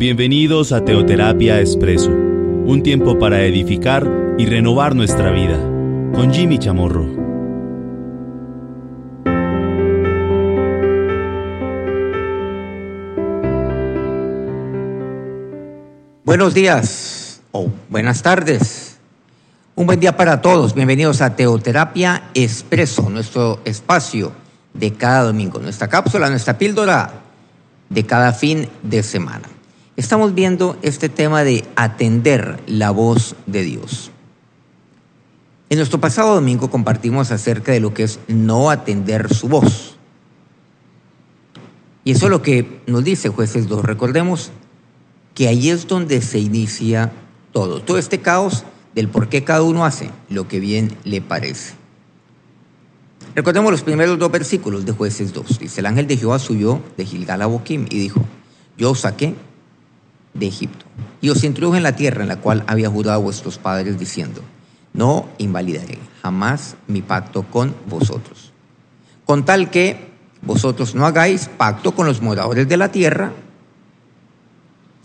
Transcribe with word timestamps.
Bienvenidos 0.00 0.72
a 0.72 0.82
Teoterapia 0.82 1.60
Expreso, 1.60 2.08
un 2.08 2.82
tiempo 2.82 3.18
para 3.18 3.44
edificar 3.44 4.10
y 4.38 4.46
renovar 4.46 4.94
nuestra 4.94 5.30
vida, 5.30 5.58
con 6.14 6.32
Jimmy 6.32 6.58
Chamorro. 6.58 7.04
Buenos 16.24 16.54
días 16.54 17.42
o 17.52 17.68
buenas 17.90 18.22
tardes. 18.22 18.96
Un 19.74 19.84
buen 19.84 20.00
día 20.00 20.16
para 20.16 20.40
todos. 20.40 20.72
Bienvenidos 20.72 21.20
a 21.20 21.36
Teoterapia 21.36 22.30
Expreso, 22.32 23.10
nuestro 23.10 23.60
espacio 23.66 24.32
de 24.72 24.94
cada 24.94 25.24
domingo, 25.24 25.58
nuestra 25.58 25.88
cápsula, 25.88 26.30
nuestra 26.30 26.56
píldora 26.56 27.12
de 27.90 28.06
cada 28.06 28.32
fin 28.32 28.66
de 28.82 29.02
semana. 29.02 29.59
Estamos 30.00 30.34
viendo 30.34 30.78
este 30.80 31.10
tema 31.10 31.44
de 31.44 31.62
atender 31.76 32.58
la 32.66 32.90
voz 32.90 33.36
de 33.44 33.62
Dios. 33.62 34.10
En 35.68 35.76
nuestro 35.76 36.00
pasado 36.00 36.34
domingo 36.34 36.70
compartimos 36.70 37.30
acerca 37.30 37.72
de 37.72 37.80
lo 37.80 37.92
que 37.92 38.04
es 38.04 38.18
no 38.26 38.70
atender 38.70 39.34
su 39.34 39.46
voz. 39.48 39.98
Y 42.02 42.12
eso 42.12 42.24
es 42.24 42.30
lo 42.30 42.40
que 42.40 42.80
nos 42.86 43.04
dice 43.04 43.28
jueces 43.28 43.68
2. 43.68 43.84
Recordemos 43.84 44.52
que 45.34 45.48
ahí 45.48 45.68
es 45.68 45.86
donde 45.86 46.22
se 46.22 46.38
inicia 46.38 47.12
todo. 47.52 47.82
Todo 47.82 47.98
este 47.98 48.20
caos 48.20 48.64
del 48.94 49.08
por 49.08 49.28
qué 49.28 49.44
cada 49.44 49.62
uno 49.62 49.84
hace 49.84 50.10
lo 50.30 50.48
que 50.48 50.60
bien 50.60 50.96
le 51.04 51.20
parece. 51.20 51.74
Recordemos 53.34 53.70
los 53.70 53.82
primeros 53.82 54.18
dos 54.18 54.32
versículos 54.32 54.86
de 54.86 54.92
jueces 54.92 55.34
2. 55.34 55.58
Dice, 55.58 55.80
el 55.80 55.86
ángel 55.86 56.06
de 56.06 56.16
Jehová 56.16 56.38
subió 56.38 56.82
de 56.96 57.04
Gilgal 57.04 57.42
a 57.42 57.46
Boquim 57.46 57.84
y 57.90 57.98
dijo, 57.98 58.24
yo 58.78 58.94
saqué 58.94 59.34
de 60.34 60.46
Egipto 60.46 60.86
y 61.20 61.30
os 61.30 61.44
introduje 61.44 61.78
en 61.78 61.82
la 61.82 61.96
tierra 61.96 62.22
en 62.22 62.28
la 62.28 62.40
cual 62.40 62.64
había 62.66 62.88
jurado 62.88 63.20
vuestros 63.20 63.58
padres 63.58 63.98
diciendo, 63.98 64.42
no 64.92 65.28
invalidaré 65.38 65.98
jamás 66.22 66.76
mi 66.86 67.02
pacto 67.02 67.42
con 67.44 67.74
vosotros. 67.86 68.52
Con 69.24 69.44
tal 69.44 69.70
que 69.70 70.10
vosotros 70.42 70.94
no 70.94 71.06
hagáis 71.06 71.48
pacto 71.48 71.94
con 71.94 72.06
los 72.06 72.22
moradores 72.22 72.68
de 72.68 72.76
la 72.76 72.90
tierra, 72.90 73.32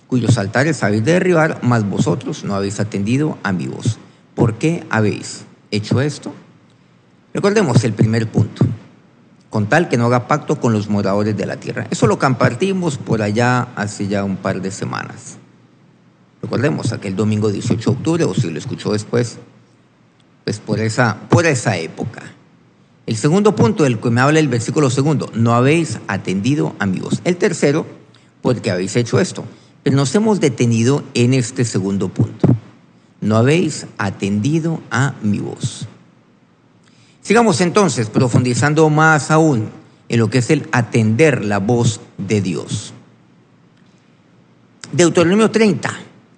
cuyos 0.07 0.37
altares 0.37 0.83
habéis 0.83 1.03
de 1.03 1.13
derribar, 1.13 1.59
mas 1.61 1.87
vosotros 1.87 2.43
no 2.43 2.55
habéis 2.55 2.79
atendido 2.79 3.37
a 3.43 3.51
mi 3.51 3.67
voz. 3.67 3.97
¿Por 4.33 4.55
qué 4.55 4.85
habéis 4.89 5.45
hecho 5.71 6.01
esto? 6.01 6.33
Recordemos 7.33 7.83
el 7.83 7.93
primer 7.93 8.27
punto, 8.27 8.65
con 9.55 9.67
tal 9.67 9.87
que 9.87 9.95
no 9.95 10.07
haga 10.07 10.27
pacto 10.27 10.59
con 10.59 10.73
los 10.73 10.89
moradores 10.89 11.37
de 11.37 11.45
la 11.45 11.55
tierra. 11.55 11.87
Eso 11.89 12.07
lo 12.07 12.19
compartimos 12.19 12.97
por 12.97 13.21
allá 13.21 13.69
hace 13.77 14.05
ya 14.09 14.25
un 14.25 14.35
par 14.35 14.61
de 14.61 14.69
semanas. 14.69 15.37
Recordemos 16.41 16.91
aquel 16.91 17.15
domingo 17.15 17.49
18 17.49 17.89
de 17.89 17.95
octubre, 17.95 18.23
o 18.25 18.33
si 18.33 18.51
lo 18.51 18.59
escuchó 18.59 18.91
después, 18.91 19.37
pues 20.43 20.59
por 20.59 20.81
esa, 20.81 21.21
por 21.29 21.45
esa 21.45 21.77
época. 21.77 22.21
El 23.05 23.15
segundo 23.15 23.55
punto 23.55 23.85
del 23.85 23.97
que 23.97 24.09
me 24.09 24.19
habla 24.19 24.39
el 24.39 24.49
versículo 24.49 24.89
segundo, 24.89 25.31
no 25.33 25.53
habéis 25.53 25.99
atendido 26.09 26.75
a 26.79 26.85
mi 26.85 26.99
voz. 26.99 27.21
El 27.23 27.37
tercero, 27.37 27.85
porque 28.41 28.71
habéis 28.71 28.97
hecho 28.97 29.21
esto. 29.21 29.45
Pero 29.83 29.95
nos 29.95 30.13
hemos 30.15 30.41
detenido 30.41 31.01
en 31.13 31.33
este 31.33 31.63
segundo 31.63 32.09
punto. 32.09 32.49
No 33.21 33.37
habéis 33.37 33.87
atendido 33.97 34.81
a 34.91 35.13
mi 35.21 35.39
voz. 35.39 35.84
Sigamos 37.25 37.59
entonces 37.59 38.11
profundizando 38.11 38.87
más 38.91 39.31
aún 39.31 39.71
en 40.09 40.19
lo 40.19 40.29
que 40.29 40.37
es 40.37 40.51
el 40.51 40.69
atender 40.71 41.43
la 41.43 41.57
voz 41.57 41.99
de 42.19 42.39
Dios. 42.39 42.93
Deuteronomio 44.91 45.49
30, 45.49 45.91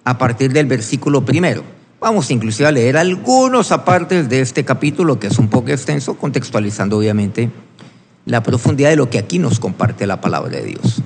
a 0.04 0.16
partir 0.16 0.50
del 0.50 0.64
versículo 0.64 1.26
primero. 1.26 1.62
Vamos 2.00 2.30
inclusive 2.30 2.70
a 2.70 2.72
leer 2.72 2.96
algunos 2.96 3.70
apartes 3.70 4.30
de 4.30 4.40
este 4.40 4.64
capítulo, 4.64 5.20
que 5.20 5.26
es 5.26 5.38
un 5.38 5.48
poco 5.48 5.68
extenso, 5.68 6.16
contextualizando 6.16 6.96
obviamente 6.96 7.50
la 8.24 8.42
profundidad 8.42 8.88
de 8.88 8.96
lo 8.96 9.10
que 9.10 9.18
aquí 9.18 9.38
nos 9.38 9.60
comparte 9.60 10.06
la 10.06 10.22
palabra 10.22 10.52
de 10.52 10.64
Dios. 10.64 11.02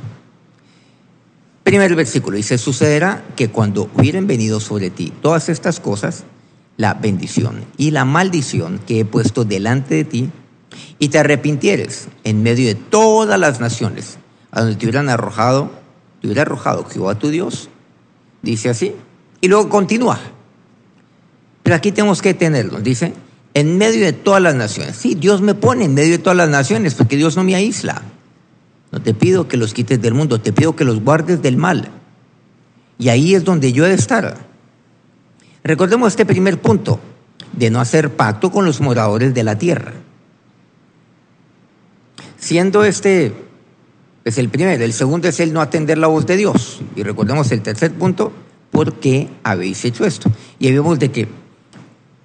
Primer 1.64 1.96
versículo 1.96 2.36
dice, 2.36 2.56
sucederá 2.56 3.24
que 3.34 3.48
cuando 3.48 3.90
hubieren 3.96 4.28
venido 4.28 4.60
sobre 4.60 4.90
ti 4.90 5.12
todas 5.20 5.48
estas 5.48 5.80
cosas, 5.80 6.22
la 6.82 6.94
bendición 6.94 7.64
y 7.76 7.92
la 7.92 8.04
maldición 8.04 8.80
que 8.84 8.98
he 8.98 9.04
puesto 9.04 9.44
delante 9.44 9.94
de 9.94 10.04
ti, 10.04 10.30
y 10.98 11.10
te 11.10 11.20
arrepintieres 11.20 12.08
en 12.24 12.42
medio 12.42 12.66
de 12.66 12.74
todas 12.74 13.38
las 13.38 13.60
naciones, 13.60 14.18
a 14.50 14.62
donde 14.62 14.74
te 14.74 14.86
hubieran 14.86 15.08
arrojado, 15.08 15.70
te 16.20 16.26
hubiera 16.26 16.42
arrojado 16.42 16.84
Jehová 16.84 17.14
tu 17.16 17.28
Dios, 17.28 17.68
dice 18.42 18.68
así, 18.68 18.96
y 19.40 19.46
luego 19.46 19.68
continúa. 19.68 20.18
Pero 21.62 21.76
aquí 21.76 21.92
tenemos 21.92 22.20
que 22.20 22.34
tenerlo, 22.34 22.80
dice, 22.80 23.14
en 23.54 23.78
medio 23.78 24.04
de 24.04 24.12
todas 24.12 24.42
las 24.42 24.56
naciones. 24.56 24.96
Sí, 24.96 25.14
Dios 25.14 25.40
me 25.40 25.54
pone 25.54 25.84
en 25.84 25.94
medio 25.94 26.10
de 26.10 26.18
todas 26.18 26.36
las 26.36 26.48
naciones, 26.48 26.94
porque 26.94 27.16
Dios 27.16 27.36
no 27.36 27.44
me 27.44 27.54
aísla. 27.54 28.02
No 28.90 29.00
te 29.00 29.14
pido 29.14 29.46
que 29.46 29.56
los 29.56 29.72
quites 29.72 30.02
del 30.02 30.14
mundo, 30.14 30.40
te 30.40 30.52
pido 30.52 30.74
que 30.74 30.84
los 30.84 31.00
guardes 31.00 31.42
del 31.42 31.56
mal. 31.56 31.90
Y 32.98 33.08
ahí 33.08 33.36
es 33.36 33.44
donde 33.44 33.72
yo 33.72 33.86
he 33.86 33.90
de 33.90 33.94
estar. 33.94 34.51
Recordemos 35.64 36.08
este 36.08 36.26
primer 36.26 36.60
punto, 36.60 36.98
de 37.52 37.70
no 37.70 37.80
hacer 37.80 38.10
pacto 38.10 38.50
con 38.50 38.64
los 38.64 38.80
moradores 38.80 39.34
de 39.34 39.44
la 39.44 39.58
tierra. 39.58 39.92
Siendo 42.38 42.84
este 42.84 43.32
es 44.24 44.38
el 44.38 44.48
primero, 44.48 44.84
el 44.84 44.92
segundo 44.92 45.28
es 45.28 45.40
el 45.40 45.52
no 45.52 45.60
atender 45.60 45.98
la 45.98 46.06
voz 46.06 46.26
de 46.26 46.36
Dios. 46.36 46.80
Y 46.96 47.02
recordemos 47.02 47.50
el 47.52 47.62
tercer 47.62 47.92
punto, 47.92 48.32
¿por 48.70 48.94
qué 48.94 49.28
habéis 49.42 49.84
hecho 49.84 50.04
esto? 50.04 50.30
Y 50.58 50.66
ahí 50.66 50.72
vemos 50.72 50.98
de 50.98 51.10
que 51.10 51.28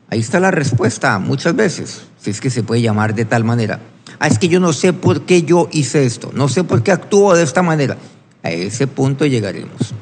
ahí 0.09 0.19
está 0.19 0.39
la 0.39 0.51
respuesta 0.51 1.17
muchas 1.19 1.55
veces, 1.55 2.03
si 2.19 2.31
es 2.31 2.41
que 2.41 2.49
se 2.49 2.63
puede 2.63 2.81
llamar 2.81 3.13
de 3.13 3.25
tal 3.25 3.43
manera. 3.43 3.79
Ah, 4.19 4.27
es 4.27 4.39
que 4.39 4.47
yo 4.47 4.59
no 4.59 4.73
sé 4.73 4.93
por 4.93 5.21
qué 5.21 5.43
yo 5.43 5.69
hice 5.71 6.05
esto, 6.05 6.31
no 6.33 6.47
sé 6.47 6.63
por 6.63 6.81
qué 6.81 6.91
actúo 6.91 7.35
de 7.35 7.43
esta 7.43 7.61
manera. 7.61 7.97
A 8.43 8.51
ese 8.51 8.87
punto 8.87 9.25
llegaremos. 9.25 9.93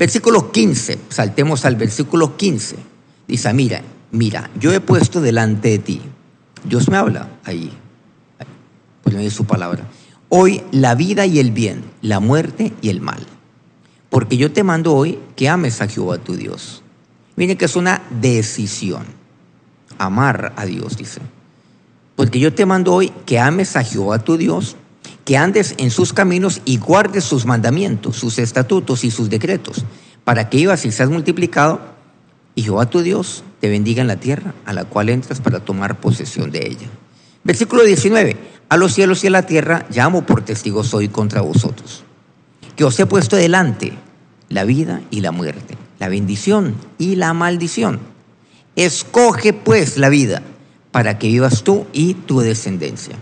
Versículo 0.00 0.50
15, 0.50 0.98
saltemos 1.10 1.66
al 1.66 1.76
versículo 1.76 2.34
15. 2.38 2.76
Dice, 3.28 3.52
mira, 3.52 3.82
mira, 4.12 4.48
yo 4.58 4.72
he 4.72 4.80
puesto 4.80 5.20
delante 5.20 5.68
de 5.68 5.78
ti. 5.78 6.00
Dios 6.64 6.88
me 6.88 6.96
habla 6.96 7.28
ahí, 7.44 7.70
por 9.02 9.12
medio 9.12 9.28
de 9.28 9.30
su 9.30 9.44
palabra. 9.44 9.86
Hoy 10.30 10.62
la 10.70 10.94
vida 10.94 11.26
y 11.26 11.38
el 11.38 11.50
bien, 11.50 11.84
la 12.00 12.18
muerte 12.18 12.72
y 12.80 12.88
el 12.88 13.02
mal. 13.02 13.26
Porque 14.08 14.38
yo 14.38 14.50
te 14.50 14.64
mando 14.64 14.94
hoy 14.94 15.18
que 15.36 15.50
ames 15.50 15.82
a 15.82 15.86
Jehová 15.86 16.16
tu 16.16 16.34
Dios. 16.34 16.82
Miren 17.36 17.58
que 17.58 17.66
es 17.66 17.76
una 17.76 18.00
decisión. 18.08 19.04
Amar 19.98 20.54
a 20.56 20.64
Dios, 20.64 20.96
dice. 20.96 21.20
Porque 22.16 22.40
yo 22.40 22.54
te 22.54 22.64
mando 22.64 22.94
hoy 22.94 23.12
que 23.26 23.38
ames 23.38 23.76
a 23.76 23.84
Jehová 23.84 24.20
tu 24.20 24.38
Dios 24.38 24.76
que 25.24 25.36
andes 25.36 25.74
en 25.78 25.90
sus 25.90 26.12
caminos 26.12 26.60
y 26.64 26.78
guardes 26.78 27.24
sus 27.24 27.46
mandamientos, 27.46 28.16
sus 28.16 28.38
estatutos 28.38 29.04
y 29.04 29.10
sus 29.10 29.30
decretos, 29.30 29.84
para 30.24 30.48
que 30.48 30.58
ibas 30.58 30.84
y 30.84 30.92
seas 30.92 31.10
multiplicado, 31.10 31.80
y 32.54 32.62
Jehová 32.62 32.86
tu 32.90 33.02
Dios 33.02 33.44
te 33.60 33.68
bendiga 33.68 34.00
en 34.00 34.08
la 34.08 34.16
tierra 34.16 34.54
a 34.66 34.72
la 34.72 34.84
cual 34.84 35.08
entras 35.08 35.40
para 35.40 35.60
tomar 35.60 36.00
posesión 36.00 36.50
de 36.50 36.66
ella. 36.66 36.88
Versículo 37.44 37.84
19, 37.84 38.36
a 38.68 38.76
los 38.76 38.92
cielos 38.92 39.22
y 39.24 39.28
a 39.28 39.30
la 39.30 39.46
tierra 39.46 39.86
llamo 39.90 40.26
por 40.26 40.42
testigos 40.42 40.92
hoy 40.94 41.08
contra 41.08 41.42
vosotros, 41.42 42.02
que 42.76 42.84
os 42.84 42.98
he 42.98 43.06
puesto 43.06 43.36
delante 43.36 43.92
la 44.48 44.64
vida 44.64 45.00
y 45.10 45.20
la 45.20 45.32
muerte, 45.32 45.76
la 45.98 46.08
bendición 46.08 46.74
y 46.98 47.16
la 47.16 47.32
maldición. 47.34 48.00
Escoge 48.76 49.52
pues 49.52 49.96
la 49.96 50.08
vida 50.08 50.42
para 50.90 51.18
que 51.18 51.28
vivas 51.28 51.62
tú 51.62 51.86
y 51.92 52.14
tu 52.14 52.40
descendencia 52.40 53.16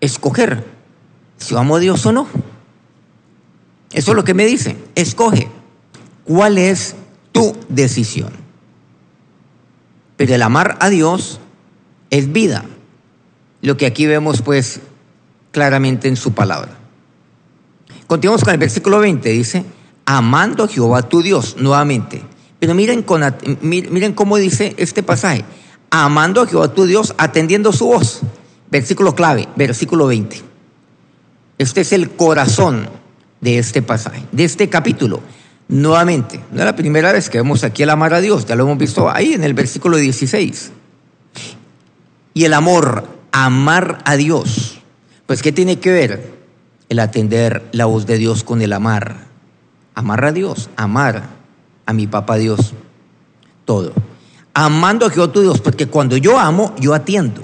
escoger 0.00 0.64
si 1.36 1.56
amo 1.56 1.76
a 1.76 1.80
Dios 1.80 2.04
o 2.06 2.12
no. 2.12 2.26
Eso 3.92 4.12
es 4.12 4.16
lo 4.16 4.24
que 4.24 4.34
me 4.34 4.46
dice. 4.46 4.76
Escoge 4.94 5.48
cuál 6.24 6.58
es 6.58 6.94
tu 7.32 7.56
decisión. 7.68 8.30
Pero 10.16 10.34
el 10.34 10.42
amar 10.42 10.76
a 10.80 10.90
Dios 10.90 11.40
es 12.10 12.30
vida. 12.32 12.64
Lo 13.62 13.76
que 13.76 13.86
aquí 13.86 14.06
vemos 14.06 14.42
pues 14.42 14.80
claramente 15.50 16.08
en 16.08 16.16
su 16.16 16.32
palabra. 16.32 16.76
Continuamos 18.06 18.44
con 18.44 18.52
el 18.52 18.58
versículo 18.58 18.98
20. 18.98 19.28
Dice, 19.30 19.64
amando 20.04 20.64
a 20.64 20.68
Jehová 20.68 21.02
tu 21.02 21.22
Dios 21.22 21.56
nuevamente. 21.58 22.22
Pero 22.58 22.74
miren, 22.74 23.02
con, 23.02 23.22
miren 23.62 24.12
cómo 24.12 24.36
dice 24.36 24.74
este 24.76 25.02
pasaje. 25.02 25.44
Amando 25.90 26.42
a 26.42 26.46
Jehová 26.46 26.68
tu 26.74 26.84
Dios, 26.84 27.14
atendiendo 27.16 27.72
su 27.72 27.86
voz. 27.86 28.20
Versículo 28.70 29.14
clave, 29.14 29.48
versículo 29.56 30.06
20. 30.06 30.42
Este 31.58 31.80
es 31.80 31.92
el 31.92 32.10
corazón 32.10 32.88
de 33.40 33.58
este 33.58 33.82
pasaje, 33.82 34.24
de 34.32 34.44
este 34.44 34.68
capítulo. 34.68 35.20
Nuevamente, 35.68 36.40
no 36.50 36.60
es 36.60 36.64
la 36.64 36.76
primera 36.76 37.12
vez 37.12 37.30
que 37.30 37.38
vemos 37.38 37.64
aquí 37.64 37.82
el 37.82 37.90
amar 37.90 38.14
a 38.14 38.20
Dios, 38.20 38.46
ya 38.46 38.56
lo 38.56 38.64
hemos 38.64 38.78
visto 38.78 39.10
ahí 39.10 39.34
en 39.34 39.44
el 39.44 39.54
versículo 39.54 39.96
16. 39.96 40.72
Y 42.34 42.44
el 42.44 42.54
amor, 42.54 43.06
amar 43.32 43.98
a 44.04 44.16
Dios, 44.16 44.78
pues 45.26 45.42
¿qué 45.42 45.52
tiene 45.52 45.78
que 45.78 45.90
ver 45.90 46.40
el 46.90 46.98
atender 46.98 47.62
la 47.72 47.86
voz 47.86 48.04
de 48.04 48.18
Dios 48.18 48.44
con 48.44 48.60
el 48.60 48.72
amar. 48.74 49.28
Amar 49.94 50.24
a 50.24 50.32
Dios, 50.32 50.68
amar 50.76 51.22
a 51.86 51.92
mi 51.92 52.06
papá 52.08 52.36
Dios. 52.36 52.74
Todo. 53.64 53.92
Amando 54.52 55.06
a 55.06 55.10
Jehová 55.10 55.32
tu 55.32 55.40
Dios, 55.40 55.60
porque 55.60 55.86
cuando 55.86 56.16
yo 56.16 56.38
amo, 56.38 56.74
yo 56.80 56.92
atiendo. 56.92 57.42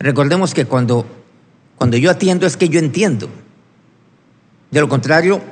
Recordemos 0.00 0.54
que 0.54 0.64
cuando, 0.64 1.06
cuando 1.76 1.98
yo 1.98 2.10
atiendo 2.10 2.46
es 2.46 2.56
que 2.56 2.70
yo 2.70 2.80
entiendo. 2.80 3.28
De 4.70 4.80
lo 4.80 4.88
contrario, 4.88 5.42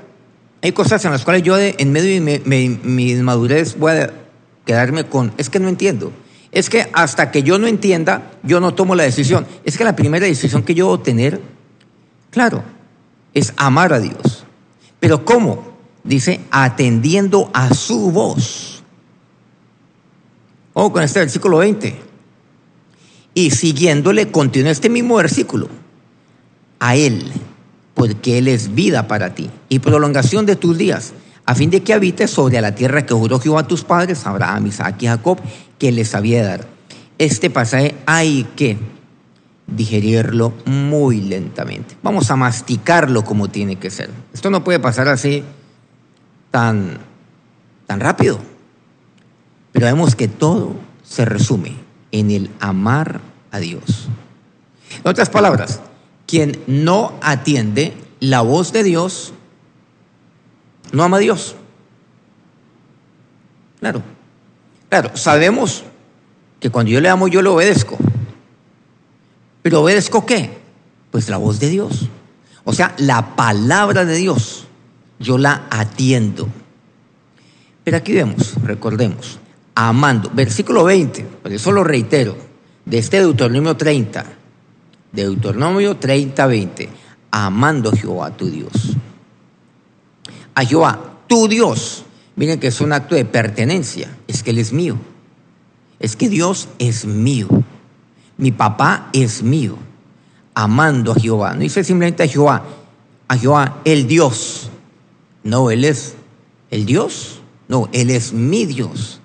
hay 0.63 0.73
cosas 0.73 1.05
en 1.05 1.13
las 1.13 1.23
cuales 1.23 1.43
yo 1.43 1.59
en 1.59 1.93
medio 1.93 2.25
de 2.25 2.43
mi, 2.45 2.69
mi, 2.69 3.15
madurez 3.17 3.79
voy 3.79 3.93
a 3.93 4.11
quedarme 4.65 5.05
con, 5.05 5.33
es 5.37 5.51
que 5.51 5.61
no 5.61 5.69
entiendo. 5.69 6.13
Es 6.51 6.71
que 6.71 6.89
hasta 6.95 7.31
que 7.31 7.43
yo 7.43 7.59
no 7.59 7.67
entienda, 7.67 8.33
yo 8.43 8.59
no 8.59 8.73
tomo 8.73 8.95
la 8.95 9.03
decisión. 9.03 9.47
Es 9.65 9.77
que 9.77 9.85
la 9.85 9.95
primera 9.95 10.25
decisión 10.25 10.63
que 10.63 10.75
yo 10.75 10.87
debo 10.87 11.01
tener, 11.01 11.43
claro, 12.31 12.65
es 13.35 13.53
amar 13.59 13.93
a 13.93 14.01
Dios. 14.01 14.47
Pero 14.99 15.27
¿cómo? 15.27 15.77
Dice, 16.05 16.41
atendiendo 16.51 17.51
a 17.53 17.75
su 17.75 18.11
voz. 18.11 18.83
Oh, 20.73 20.91
con 20.91 21.03
este 21.03 21.19
versículo 21.19 21.59
20. 21.59 22.08
Y 23.39 23.53
siguiéndole, 23.53 24.33
continúa 24.33 24.73
este 24.73 24.91
mismo 24.91 25.15
versículo. 25.15 25.69
A 26.81 26.97
Él, 26.97 27.31
porque 27.95 28.37
Él 28.37 28.49
es 28.49 28.75
vida 28.75 29.07
para 29.07 29.37
ti 29.37 29.49
y 29.69 29.79
prolongación 29.79 30.45
de 30.45 30.57
tus 30.57 30.77
días, 30.77 31.13
a 31.47 31.55
fin 31.55 31.71
de 31.71 31.85
que 31.85 31.95
habites 31.95 32.33
sobre 32.33 32.61
la 32.61 32.75
tierra 32.75 33.07
que 33.07 33.15
juró 33.15 33.39
Jehová 33.39 33.61
a 33.61 33.69
tus 33.69 33.85
padres, 33.85 34.27
Abraham, 34.27 34.67
Isaac 34.67 34.97
y 35.03 35.07
Jacob, 35.07 35.39
que 35.79 35.93
les 35.93 36.17
había 36.17 36.39
de 36.39 36.49
dar. 36.49 36.67
Este 37.19 37.49
pasaje 37.49 37.95
hay 38.07 38.43
que 38.57 38.77
digerirlo 39.69 40.53
muy 40.65 41.21
lentamente. 41.21 41.97
Vamos 42.03 42.33
a 42.33 42.35
masticarlo 42.35 43.23
como 43.25 43.47
tiene 43.47 43.77
que 43.77 43.91
ser. 43.91 44.11
Esto 44.35 44.51
no 44.51 44.65
puede 44.65 44.81
pasar 44.81 45.07
así 45.07 45.45
tan, 46.51 46.99
tan 47.87 48.01
rápido. 48.01 48.41
Pero 49.71 49.87
vemos 49.87 50.17
que 50.17 50.27
todo 50.27 50.75
se 51.05 51.25
resume 51.25 51.77
en 52.11 52.33
el 52.33 52.51
amar 52.59 53.28
a 53.51 53.59
Dios. 53.59 54.09
En 55.03 55.09
otras 55.09 55.31
palabras, 55.31 55.81
quien 56.27 56.59
no 56.67 57.15
atiende 57.23 57.95
la 58.21 58.41
voz 58.41 58.73
de 58.73 58.83
Dios, 58.83 59.33
no 60.93 61.03
ama 61.03 61.19
a 61.19 61.21
Dios. 61.21 61.57
Claro. 63.81 64.03
Claro, 64.89 65.17
sabemos 65.17 65.85
que 66.61 66.71
cuando 66.71 66.91
yo 66.91 67.01
le 67.01 67.09
amo, 67.09 67.29
yo 67.29 67.43
le 67.43 67.49
obedezco. 67.49 67.97
¿Pero 69.63 69.83
obedezco 69.83 70.25
qué? 70.25 70.59
Pues 71.11 71.29
la 71.29 71.37
voz 71.37 71.61
de 71.61 71.69
Dios. 71.69 72.09
O 72.65 72.73
sea, 72.73 72.95
la 72.99 73.37
palabra 73.37 74.05
de 74.05 74.17
Dios. 74.17 74.67
Yo 75.19 75.37
la 75.37 75.67
atiendo. 75.71 76.49
Pero 77.85 77.97
aquí 77.97 78.13
vemos, 78.13 78.55
recordemos, 78.63 79.39
amando. 79.75 80.31
Versículo 80.33 80.85
20, 80.85 81.23
por 81.43 81.53
eso 81.53 81.73
lo 81.73 81.85
reitero, 81.85 82.37
de 82.89 82.99
este 82.99 83.21
Deuteronomio 83.21 83.77
30. 83.77 84.25
Deuteronomio 85.13 85.97
30, 85.97 86.47
20. 86.47 86.89
Amando 87.31 87.91
a 87.91 87.97
Jehová 87.97 88.31
tu 88.31 88.51
Dios. 88.51 88.97
A 90.55 90.65
Jehová, 90.65 90.99
tu 91.27 91.49
Dios. 91.49 92.05
Miren 92.37 92.59
que 92.59 92.69
es 92.69 92.81
un 92.81 92.93
acto 92.93 93.15
de 93.15 93.25
pertenencia. 93.25 94.17
Es 94.27 94.43
que 94.43 94.51
Él 94.51 94.59
es 94.59 94.73
mío. 94.73 94.97
Es 95.99 96.17
que 96.17 96.29
Dios 96.29 96.69
es 96.79 97.05
mío. 97.05 97.49
Mi 98.37 98.53
papá 98.53 99.11
es 99.13 99.43
mío. 99.43 99.77
Amando 100.55 101.13
a 101.13 101.15
Jehová. 101.15 101.55
No 101.55 101.61
dice 101.61 101.85
simplemente 101.85 102.23
a 102.23 102.29
Jehová. 102.29 102.65
A 103.29 103.37
Jehová, 103.37 103.81
el 103.85 104.07
Dios. 104.07 104.71
No, 105.43 105.71
Él 105.71 105.85
es 105.85 106.15
el 106.71 106.87
Dios. 106.87 107.41
No, 107.69 107.89
Él 107.93 108.11
es 108.11 108.33
mi 108.33 108.65
Dios. 108.65 109.18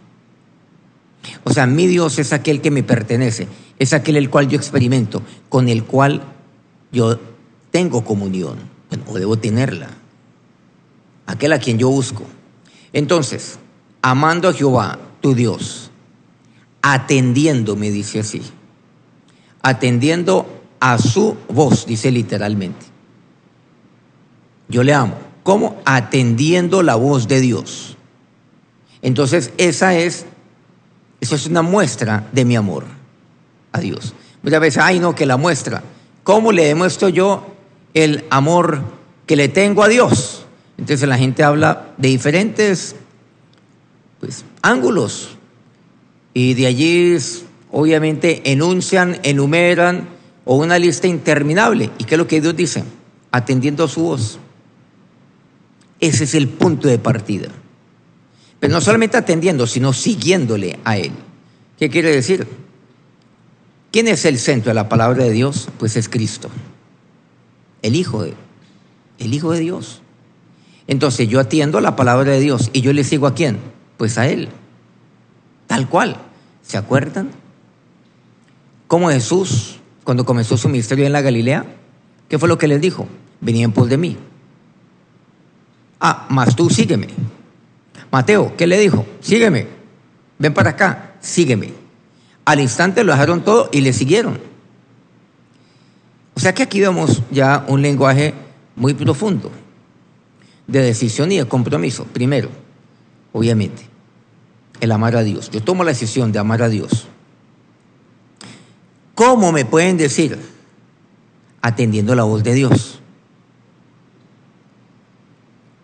O 1.44 1.54
sea, 1.54 1.66
mi 1.66 1.88
Dios 1.88 2.20
es 2.20 2.34
aquel 2.34 2.62
que 2.62 2.72
me 2.72 2.84
pertenece, 2.84 3.48
es 3.80 3.94
aquel 3.94 4.18
el 4.18 4.30
cual 4.30 4.48
yo 4.48 4.58
experimento, 4.58 5.22
con 5.50 5.70
el 5.70 5.84
cual 5.84 6.24
yo 6.92 7.20
tengo 7.72 8.04
comunión, 8.04 8.58
o 9.08 9.14
debo 9.18 9.38
tenerla, 9.38 9.90
aquel 11.26 11.54
a 11.54 11.60
quien 11.60 11.78
yo 11.78 11.90
busco. 11.90 12.24
Entonces, 12.92 13.58
amando 14.02 14.50
a 14.50 14.54
Jehová, 14.54 15.00
tu 15.22 15.34
Dios, 15.34 15.90
atendiendo, 16.82 17.76
me 17.76 17.90
dice 17.90 18.20
así, 18.20 18.42
atendiendo 19.62 20.62
a 20.80 20.98
su 20.98 21.38
voz, 21.48 21.86
dice 21.86 22.12
literalmente. 22.12 22.86
Yo 24.68 24.84
le 24.84 24.94
amo. 24.94 25.16
¿Cómo? 25.44 25.82
Atendiendo 25.86 26.84
la 26.84 26.96
voz 26.96 27.28
de 27.28 27.42
Dios. 27.42 27.98
Entonces, 29.02 29.52
esa 29.58 29.98
es, 29.98 30.26
eso 31.24 31.36
es 31.36 31.48
una 31.48 31.62
muestra 31.62 32.28
de 32.34 32.44
mi 32.44 32.58
amor 32.58 32.84
a 33.72 33.80
Dios. 33.80 34.14
Muchas 34.42 34.60
veces, 34.60 34.84
ay 34.84 35.00
no, 35.00 35.16
que 35.16 35.26
la 35.26 35.38
muestra. 35.38 35.82
¿Cómo 36.26 36.52
le 36.52 36.66
demuestro 36.66 37.08
yo 37.08 37.48
el 37.94 38.26
amor 38.30 38.82
que 39.26 39.38
le 39.38 39.48
tengo 39.48 39.84
a 39.84 39.88
Dios? 39.88 40.46
Entonces 40.78 41.08
la 41.08 41.18
gente 41.18 41.42
habla 41.42 41.94
de 41.98 42.10
diferentes 42.10 42.98
pues, 44.20 44.44
ángulos 44.62 45.38
y 46.34 46.56
de 46.56 46.68
allí 46.68 47.18
obviamente 47.72 48.52
enuncian, 48.52 49.18
enumeran 49.24 50.10
o 50.44 50.58
una 50.58 50.78
lista 50.78 51.08
interminable. 51.08 51.90
¿Y 52.00 52.04
qué 52.04 52.16
es 52.16 52.20
lo 52.20 52.28
que 52.28 52.42
Dios 52.42 52.54
dice? 52.54 52.84
Atendiendo 53.32 53.86
a 53.86 53.88
su 53.88 54.02
voz. 54.02 54.40
Ese 56.02 56.26
es 56.26 56.36
el 56.36 56.50
punto 56.50 56.90
de 56.90 57.00
partida. 57.00 57.48
Pero 58.64 58.76
no 58.76 58.80
solamente 58.80 59.18
atendiendo, 59.18 59.68
sino 59.68 59.92
siguiéndole 59.92 60.80
a 60.86 60.96
Él. 60.96 61.12
¿Qué 61.78 61.90
quiere 61.90 62.12
decir? 62.12 62.48
¿Quién 63.92 64.08
es 64.08 64.24
el 64.24 64.40
centro 64.40 64.70
de 64.70 64.74
la 64.74 64.88
palabra 64.88 65.26
de 65.26 65.32
Dios? 65.32 65.68
Pues 65.78 65.98
es 65.98 66.08
Cristo, 66.08 66.50
el 67.82 67.98
Hijo 67.98 68.24
de, 68.24 68.36
el 69.20 69.34
Hijo 69.34 69.52
de 69.52 69.60
Dios. 69.60 70.02
Entonces 70.88 71.28
yo 71.28 71.42
atiendo 71.42 71.78
a 71.78 71.82
la 71.82 71.98
palabra 71.98 72.32
de 72.32 72.40
Dios 72.40 72.70
y 72.72 72.80
yo 72.80 72.94
le 72.94 73.04
sigo 73.04 73.28
a 73.28 73.36
quién? 73.36 73.58
Pues 73.98 74.18
a 74.18 74.30
Él. 74.30 74.48
Tal 75.68 75.90
cual. 75.90 76.16
¿Se 76.66 76.78
acuerdan? 76.78 77.32
Cómo 78.88 79.10
Jesús, 79.10 79.82
cuando 80.06 80.24
comenzó 80.24 80.56
su 80.56 80.70
ministerio 80.70 81.06
en 81.06 81.12
la 81.12 81.20
Galilea, 81.20 81.66
¿qué 82.30 82.40
fue 82.40 82.48
lo 82.48 82.58
que 82.58 82.70
les 82.70 82.80
dijo? 82.80 83.10
Venían 83.42 83.74
por 83.74 83.90
de 83.90 83.98
mí. 83.98 84.16
Ah, 86.00 86.28
más 86.30 86.56
tú 86.56 86.70
sígueme. 86.70 87.10
Mateo, 88.14 88.56
¿qué 88.56 88.68
le 88.68 88.78
dijo? 88.78 89.08
Sígueme. 89.22 89.66
Ven 90.38 90.54
para 90.54 90.70
acá, 90.70 91.16
sígueme. 91.20 91.74
Al 92.46 92.60
instante 92.60 93.04
lo 93.04 93.12
dejaron 93.12 93.44
todo 93.44 93.70
y 93.72 93.82
le 93.82 93.92
siguieron. 93.92 94.40
O 96.36 96.40
sea 96.40 96.54
que 96.54 96.62
aquí 96.62 96.80
vemos 96.80 97.24
ya 97.32 97.66
un 97.68 97.82
lenguaje 97.82 98.36
muy 98.76 98.94
profundo 98.94 99.52
de 100.68 100.84
decisión 100.84 101.32
y 101.32 101.38
de 101.38 101.48
compromiso. 101.48 102.06
Primero, 102.06 102.50
obviamente, 103.32 103.82
el 104.80 104.92
amar 104.92 105.16
a 105.16 105.24
Dios. 105.24 105.50
Yo 105.50 105.64
tomo 105.64 105.84
la 105.84 105.90
decisión 105.90 106.32
de 106.32 106.38
amar 106.38 106.62
a 106.62 106.70
Dios. 106.70 107.08
¿Cómo 109.16 109.52
me 109.52 109.66
pueden 109.66 109.98
decir? 109.98 110.38
Atendiendo 111.64 112.14
la 112.14 112.26
voz 112.26 112.44
de 112.44 112.54
Dios. 112.54 113.00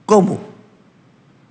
¿Cómo? 0.05 0.48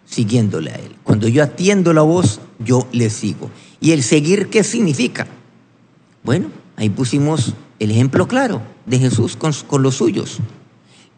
Siguiéndole 0.09 0.71
a 0.71 0.77
Él. 0.77 0.97
Cuando 1.05 1.29
yo 1.29 1.43
atiendo 1.43 1.93
la 1.93 2.03
voz, 2.03 2.41
yo 2.59 2.87
le 2.93 3.11
sigo. 3.11 3.51
¿Y 3.81 3.93
el 3.93 4.03
seguir 4.03 4.49
qué 4.49 4.65
significa? 4.65 5.27
Bueno, 6.25 6.49
ahí 6.77 6.89
pusimos 6.89 7.55
el 7.79 7.91
ejemplo 7.91 8.27
claro 8.27 8.63
de 8.87 8.99
Jesús 8.99 9.37
con, 9.37 9.53
con 9.67 9.83
los 9.83 9.97
suyos. 9.97 10.39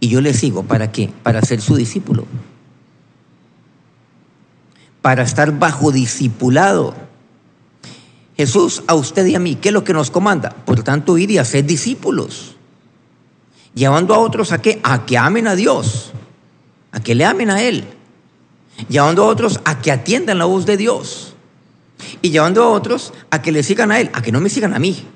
Y 0.00 0.09
yo 0.09 0.20
le 0.20 0.35
sigo, 0.35 0.62
¿para 0.64 0.92
qué? 0.92 1.11
Para 1.23 1.42
ser 1.42 1.61
su 1.61 1.76
discípulo. 1.76 2.26
Para 5.02 5.23
estar 5.23 5.59
bajo 5.59 5.92
discipulado. 5.92 6.94
Jesús 8.37 8.82
a 8.87 8.94
usted 8.94 9.26
y 9.26 9.35
a 9.35 9.38
mí, 9.38 9.54
¿qué 9.56 9.68
es 9.68 9.73
lo 9.73 9.85
que 9.85 9.92
nos 9.92 10.11
comanda? 10.11 10.50
Por 10.50 10.82
tanto, 10.82 11.18
ir 11.18 11.30
y 11.30 11.38
hacer 11.38 11.64
discípulos. 11.64 12.56
Llevando 13.75 14.14
a 14.14 14.18
otros 14.18 14.52
a 14.52 14.61
qué? 14.61 14.80
A 14.82 15.06
que 15.06 15.16
amen 15.16 15.47
a 15.47 15.54
Dios 15.54 16.12
a 16.92 17.00
que 17.00 17.14
le 17.14 17.25
amen 17.25 17.50
a 17.50 17.62
Él, 17.62 17.85
llevando 18.88 19.25
a 19.25 19.26
otros 19.26 19.60
a 19.64 19.80
que 19.80 19.92
atiendan 19.92 20.38
la 20.38 20.44
voz 20.44 20.66
de 20.66 20.76
Dios 20.76 21.34
y 22.22 22.30
llevando 22.30 22.62
a 22.62 22.68
otros 22.68 23.12
a 23.30 23.42
que 23.42 23.52
le 23.52 23.62
sigan 23.62 23.92
a 23.92 24.00
Él, 24.00 24.10
a 24.12 24.22
que 24.22 24.32
no 24.32 24.40
me 24.40 24.49
sigan 24.49 24.75
a 24.75 24.78
mí. 24.78 25.06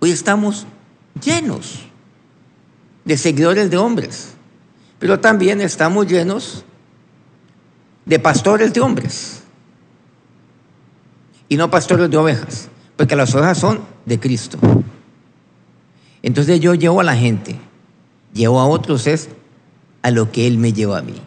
Hoy 0.00 0.10
estamos 0.10 0.66
llenos 1.22 1.80
de 3.04 3.16
seguidores 3.16 3.70
de 3.70 3.76
hombres, 3.76 4.34
pero 4.98 5.20
también 5.20 5.60
estamos 5.60 6.06
llenos 6.06 6.64
de 8.04 8.18
pastores 8.18 8.72
de 8.72 8.80
hombres 8.80 9.42
y 11.48 11.56
no 11.56 11.70
pastores 11.70 12.10
de 12.10 12.16
ovejas, 12.16 12.68
porque 12.96 13.16
las 13.16 13.34
ovejas 13.34 13.58
son 13.58 13.80
de 14.06 14.20
Cristo. 14.20 14.58
Entonces 16.22 16.60
yo 16.60 16.74
llevo 16.74 17.00
a 17.00 17.04
la 17.04 17.16
gente 17.16 17.58
llevo 18.32 18.60
a 18.60 18.66
otros 18.66 19.06
es 19.06 19.28
a 20.02 20.10
lo 20.10 20.30
que 20.30 20.46
Él 20.46 20.58
me 20.58 20.72
lleva 20.72 20.98
a 20.98 21.02
mí, 21.02 21.20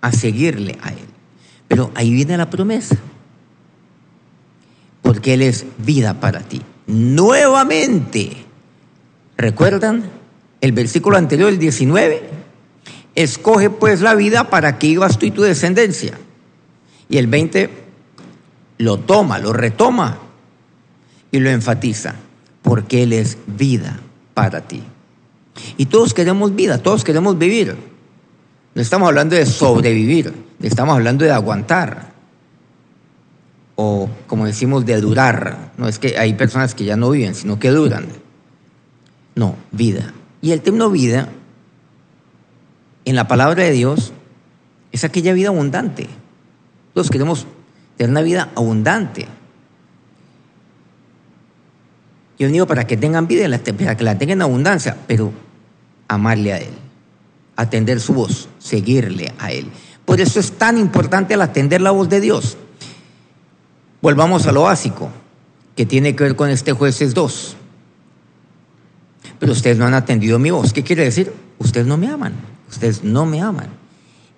a 0.00 0.12
seguirle 0.12 0.78
a 0.82 0.90
Él. 0.90 1.06
Pero 1.68 1.90
ahí 1.94 2.12
viene 2.12 2.36
la 2.36 2.50
promesa, 2.50 2.96
porque 5.02 5.34
Él 5.34 5.42
es 5.42 5.66
vida 5.78 6.20
para 6.20 6.40
ti. 6.40 6.62
Nuevamente, 6.86 8.44
¿recuerdan 9.36 10.04
el 10.60 10.72
versículo 10.72 11.16
anterior, 11.16 11.50
el 11.50 11.58
19? 11.58 12.22
Escoge 13.14 13.70
pues 13.70 14.00
la 14.00 14.14
vida 14.14 14.50
para 14.50 14.78
que 14.78 14.88
ibas 14.88 15.18
tú 15.18 15.26
y 15.26 15.30
tu 15.30 15.42
descendencia. 15.42 16.18
Y 17.08 17.18
el 17.18 17.26
20 17.26 17.70
lo 18.78 18.98
toma, 18.98 19.38
lo 19.38 19.52
retoma 19.52 20.18
y 21.30 21.38
lo 21.38 21.50
enfatiza, 21.50 22.14
porque 22.62 23.02
Él 23.02 23.12
es 23.12 23.38
vida 23.46 24.00
para 24.34 24.62
ti. 24.62 24.82
Y 25.76 25.86
todos 25.86 26.14
queremos 26.14 26.54
vida, 26.54 26.78
todos 26.78 27.04
queremos 27.04 27.38
vivir. 27.38 27.76
No 28.74 28.82
estamos 28.82 29.08
hablando 29.08 29.36
de 29.36 29.46
sobrevivir, 29.46 30.32
estamos 30.62 30.94
hablando 30.94 31.24
de 31.24 31.32
aguantar. 31.32 32.10
O 33.76 34.08
como 34.26 34.46
decimos, 34.46 34.84
de 34.84 35.00
durar. 35.00 35.72
No 35.76 35.88
es 35.88 35.98
que 35.98 36.18
hay 36.18 36.34
personas 36.34 36.74
que 36.74 36.84
ya 36.84 36.96
no 36.96 37.10
viven, 37.10 37.34
sino 37.34 37.58
que 37.58 37.70
duran. 37.70 38.06
No, 39.34 39.56
vida. 39.72 40.12
Y 40.42 40.52
el 40.52 40.60
término 40.60 40.90
vida, 40.90 41.28
en 43.04 43.16
la 43.16 43.26
palabra 43.26 43.64
de 43.64 43.72
Dios, 43.72 44.12
es 44.92 45.04
aquella 45.04 45.32
vida 45.32 45.48
abundante. 45.48 46.08
Todos 46.94 47.10
queremos 47.10 47.46
tener 47.96 48.10
una 48.10 48.22
vida 48.22 48.50
abundante. 48.54 49.26
Yo 52.38 52.48
digo 52.48 52.66
para 52.66 52.86
que 52.86 52.96
tengan 52.96 53.26
vida, 53.26 53.46
para 53.76 53.96
que 53.96 54.04
la 54.04 54.16
tengan 54.16 54.38
en 54.38 54.42
abundancia, 54.42 54.96
pero 55.06 55.30
amarle 56.08 56.52
a 56.54 56.58
Él, 56.58 56.72
atender 57.60 58.00
su 58.00 58.14
voz, 58.14 58.48
seguirle 58.58 59.32
a 59.38 59.52
Él. 59.52 59.66
Por 60.04 60.20
eso 60.20 60.40
es 60.40 60.52
tan 60.52 60.78
importante 60.78 61.34
el 61.34 61.42
atender 61.42 61.80
la 61.80 61.90
voz 61.90 62.08
de 62.08 62.20
Dios. 62.20 62.56
Volvamos 64.00 64.46
a 64.46 64.52
lo 64.52 64.62
básico, 64.62 65.10
que 65.76 65.86
tiene 65.86 66.16
que 66.16 66.24
ver 66.24 66.36
con 66.36 66.48
este 66.48 66.72
jueces 66.72 67.12
2. 67.12 67.56
Pero 69.38 69.52
ustedes 69.52 69.76
no 69.76 69.86
han 69.86 69.94
atendido 69.94 70.38
mi 70.38 70.50
voz. 70.50 70.72
¿Qué 70.72 70.82
quiere 70.82 71.04
decir? 71.04 71.32
Ustedes 71.58 71.86
no 71.86 71.96
me 71.96 72.08
aman. 72.08 72.32
Ustedes 72.70 73.04
no 73.04 73.26
me 73.26 73.40
aman. 73.42 73.68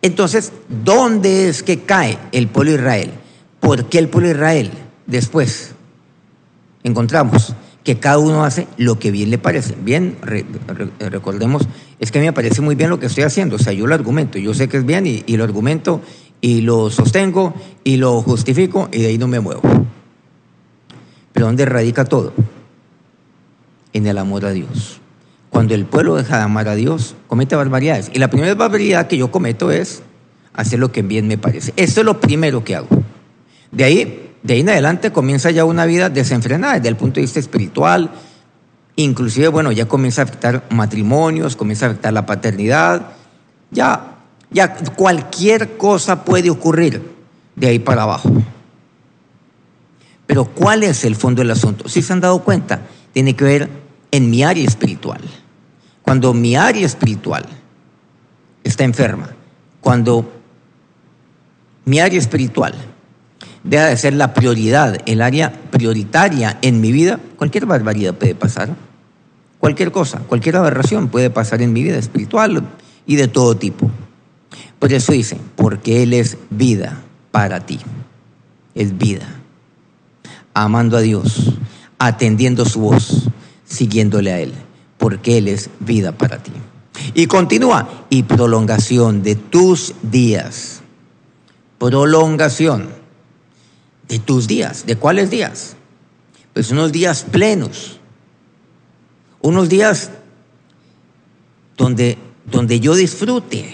Entonces, 0.02 0.52
¿dónde 0.84 1.48
es 1.48 1.62
que 1.62 1.82
cae 1.82 2.18
el 2.32 2.48
pueblo 2.48 2.72
Israel? 2.72 3.12
¿Por 3.60 3.88
qué 3.88 3.98
el 3.98 4.08
pueblo 4.08 4.30
Israel? 4.30 4.72
Después 5.06 5.74
encontramos 6.82 7.54
que 7.84 7.98
cada 7.98 8.18
uno 8.18 8.44
hace 8.44 8.68
lo 8.76 8.98
que 8.98 9.10
bien 9.10 9.30
le 9.30 9.38
parece. 9.38 9.76
Bien, 9.82 10.16
recordemos, 10.98 11.66
es 11.98 12.12
que 12.12 12.18
a 12.18 12.20
mí 12.20 12.26
me 12.26 12.32
parece 12.32 12.60
muy 12.60 12.74
bien 12.74 12.90
lo 12.90 13.00
que 13.00 13.06
estoy 13.06 13.24
haciendo, 13.24 13.56
o 13.56 13.58
sea, 13.58 13.72
yo 13.72 13.86
lo 13.86 13.94
argumento, 13.94 14.38
yo 14.38 14.54
sé 14.54 14.68
que 14.68 14.76
es 14.76 14.86
bien 14.86 15.06
y, 15.06 15.36
lo 15.36 15.44
argumento 15.44 16.00
y 16.40 16.60
lo 16.60 16.90
sostengo 16.90 17.54
y 17.84 17.96
lo 17.96 18.22
justifico 18.22 18.88
y 18.92 19.02
de 19.02 19.08
ahí 19.08 19.18
no 19.18 19.28
me 19.28 19.40
muevo. 19.40 19.62
Pero 21.32 21.46
¿dónde 21.46 21.64
radica 21.64 22.04
todo? 22.04 22.32
En 23.92 24.06
el 24.06 24.18
amor 24.18 24.44
a 24.44 24.52
Dios. 24.52 25.00
Cuando 25.50 25.74
el 25.74 25.84
pueblo 25.84 26.16
deja 26.16 26.38
de 26.38 26.44
amar 26.44 26.68
a 26.68 26.74
Dios, 26.74 27.14
comete 27.26 27.56
barbaridades. 27.56 28.10
Y 28.14 28.18
la 28.18 28.28
primera 28.28 28.54
barbaridad 28.54 29.06
que 29.06 29.18
yo 29.18 29.30
cometo 29.30 29.70
es 29.70 30.02
hacer 30.54 30.78
lo 30.78 30.92
que 30.92 31.02
bien 31.02 31.26
me 31.26 31.36
parece. 31.36 31.72
Esto 31.76 32.00
es 32.00 32.06
lo 32.06 32.20
primero 32.20 32.64
que 32.64 32.76
hago. 32.76 32.88
De 33.70 33.84
ahí 33.84 34.31
de 34.42 34.54
ahí 34.54 34.60
en 34.60 34.70
adelante 34.70 35.12
comienza 35.12 35.50
ya 35.50 35.64
una 35.64 35.86
vida 35.86 36.10
desenfrenada 36.10 36.74
desde 36.74 36.88
el 36.88 36.96
punto 36.96 37.16
de 37.16 37.22
vista 37.22 37.38
espiritual, 37.38 38.10
inclusive, 38.96 39.48
bueno, 39.48 39.70
ya 39.72 39.86
comienza 39.86 40.22
a 40.22 40.24
afectar 40.24 40.64
matrimonios, 40.70 41.56
comienza 41.56 41.86
a 41.86 41.90
afectar 41.90 42.12
la 42.12 42.26
paternidad, 42.26 43.12
ya, 43.70 44.16
ya 44.50 44.74
cualquier 44.74 45.76
cosa 45.76 46.24
puede 46.24 46.50
ocurrir 46.50 47.02
de 47.54 47.68
ahí 47.68 47.78
para 47.78 48.02
abajo. 48.02 48.32
Pero 50.26 50.46
¿cuál 50.46 50.82
es 50.82 51.04
el 51.04 51.14
fondo 51.14 51.42
del 51.42 51.50
asunto? 51.50 51.88
Si 51.88 52.02
se 52.02 52.12
han 52.12 52.20
dado 52.20 52.42
cuenta, 52.42 52.82
tiene 53.12 53.36
que 53.36 53.44
ver 53.44 53.68
en 54.10 54.30
mi 54.30 54.42
área 54.42 54.64
espiritual. 54.64 55.20
Cuando 56.02 56.34
mi 56.34 56.56
área 56.56 56.84
espiritual 56.84 57.44
está 58.64 58.82
enferma, 58.84 59.30
cuando 59.80 60.32
mi 61.84 62.00
área 62.00 62.18
espiritual 62.18 62.74
deja 63.64 63.86
de 63.86 63.96
ser 63.96 64.14
la 64.14 64.34
prioridad, 64.34 64.98
el 65.06 65.22
área 65.22 65.52
prioritaria 65.70 66.58
en 66.62 66.80
mi 66.80 66.92
vida, 66.92 67.20
cualquier 67.36 67.66
barbaridad 67.66 68.14
puede 68.14 68.34
pasar. 68.34 68.74
Cualquier 69.58 69.92
cosa, 69.92 70.18
cualquier 70.18 70.56
aberración 70.56 71.08
puede 71.08 71.30
pasar 71.30 71.62
en 71.62 71.72
mi 71.72 71.84
vida 71.84 71.96
espiritual 71.96 72.64
y 73.06 73.16
de 73.16 73.28
todo 73.28 73.56
tipo. 73.56 73.90
Por 74.78 74.92
eso 74.92 75.12
dice, 75.12 75.38
porque 75.54 76.02
Él 76.02 76.12
es 76.12 76.36
vida 76.50 77.00
para 77.30 77.60
ti. 77.60 77.78
Es 78.74 78.98
vida. 78.98 79.28
Amando 80.54 80.96
a 80.96 81.00
Dios, 81.00 81.54
atendiendo 81.98 82.64
su 82.64 82.80
voz, 82.80 83.28
siguiéndole 83.64 84.32
a 84.32 84.40
Él, 84.40 84.52
porque 84.98 85.38
Él 85.38 85.46
es 85.46 85.70
vida 85.78 86.10
para 86.10 86.42
ti. 86.42 86.52
Y 87.14 87.26
continúa, 87.26 87.88
y 88.10 88.24
prolongación 88.24 89.22
de 89.22 89.36
tus 89.36 89.94
días. 90.02 90.80
Prolongación 91.78 93.01
de 94.12 94.18
tus 94.18 94.46
días. 94.46 94.84
¿De 94.84 94.96
cuáles 94.96 95.30
días? 95.30 95.74
Pues 96.52 96.70
unos 96.70 96.92
días 96.92 97.24
plenos, 97.30 97.98
unos 99.40 99.70
días 99.70 100.10
donde, 101.78 102.18
donde 102.44 102.78
yo 102.78 102.94
disfrute 102.94 103.72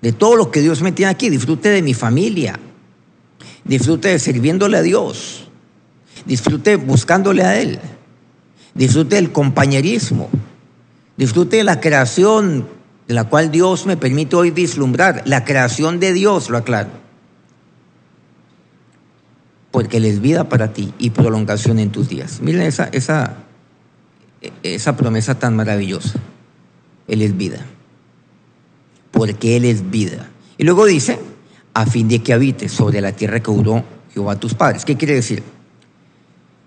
de 0.00 0.12
todo 0.12 0.36
lo 0.36 0.52
que 0.52 0.60
Dios 0.60 0.80
me 0.80 0.92
tiene 0.92 1.10
aquí, 1.10 1.28
disfrute 1.28 1.70
de 1.70 1.82
mi 1.82 1.92
familia, 1.92 2.60
disfrute 3.64 4.10
de 4.10 4.20
sirviéndole 4.20 4.76
a 4.76 4.82
Dios, 4.82 5.48
disfrute 6.24 6.76
buscándole 6.76 7.42
a 7.42 7.60
Él, 7.60 7.80
disfrute 8.74 9.16
del 9.16 9.32
compañerismo, 9.32 10.30
disfrute 11.16 11.56
de 11.56 11.64
la 11.64 11.80
creación 11.80 12.68
de 13.08 13.14
la 13.14 13.24
cual 13.24 13.50
Dios 13.50 13.86
me 13.86 13.96
permite 13.96 14.36
hoy 14.36 14.52
vislumbrar, 14.52 15.24
la 15.26 15.44
creación 15.44 15.98
de 15.98 16.12
Dios, 16.12 16.48
lo 16.48 16.58
aclaro 16.58 17.03
porque 19.74 19.96
Él 19.96 20.04
es 20.04 20.20
vida 20.20 20.48
para 20.48 20.72
ti 20.72 20.94
y 21.00 21.10
prolongación 21.10 21.80
en 21.80 21.90
tus 21.90 22.08
días. 22.08 22.40
Miren 22.40 22.62
esa, 22.62 22.84
esa, 22.92 23.38
esa 24.62 24.96
promesa 24.96 25.36
tan 25.40 25.56
maravillosa. 25.56 26.20
Él 27.08 27.22
es 27.22 27.36
vida. 27.36 27.58
Porque 29.10 29.56
Él 29.56 29.64
es 29.64 29.90
vida. 29.90 30.28
Y 30.58 30.62
luego 30.62 30.86
dice, 30.86 31.18
a 31.72 31.86
fin 31.86 32.06
de 32.06 32.22
que 32.22 32.32
habites 32.32 32.70
sobre 32.70 33.00
la 33.00 33.10
tierra 33.10 33.40
que 33.40 33.50
juró 33.50 33.82
Jehová 34.12 34.34
a 34.34 34.38
tus 34.38 34.54
padres. 34.54 34.84
¿Qué 34.84 34.96
quiere 34.96 35.14
decir? 35.14 35.42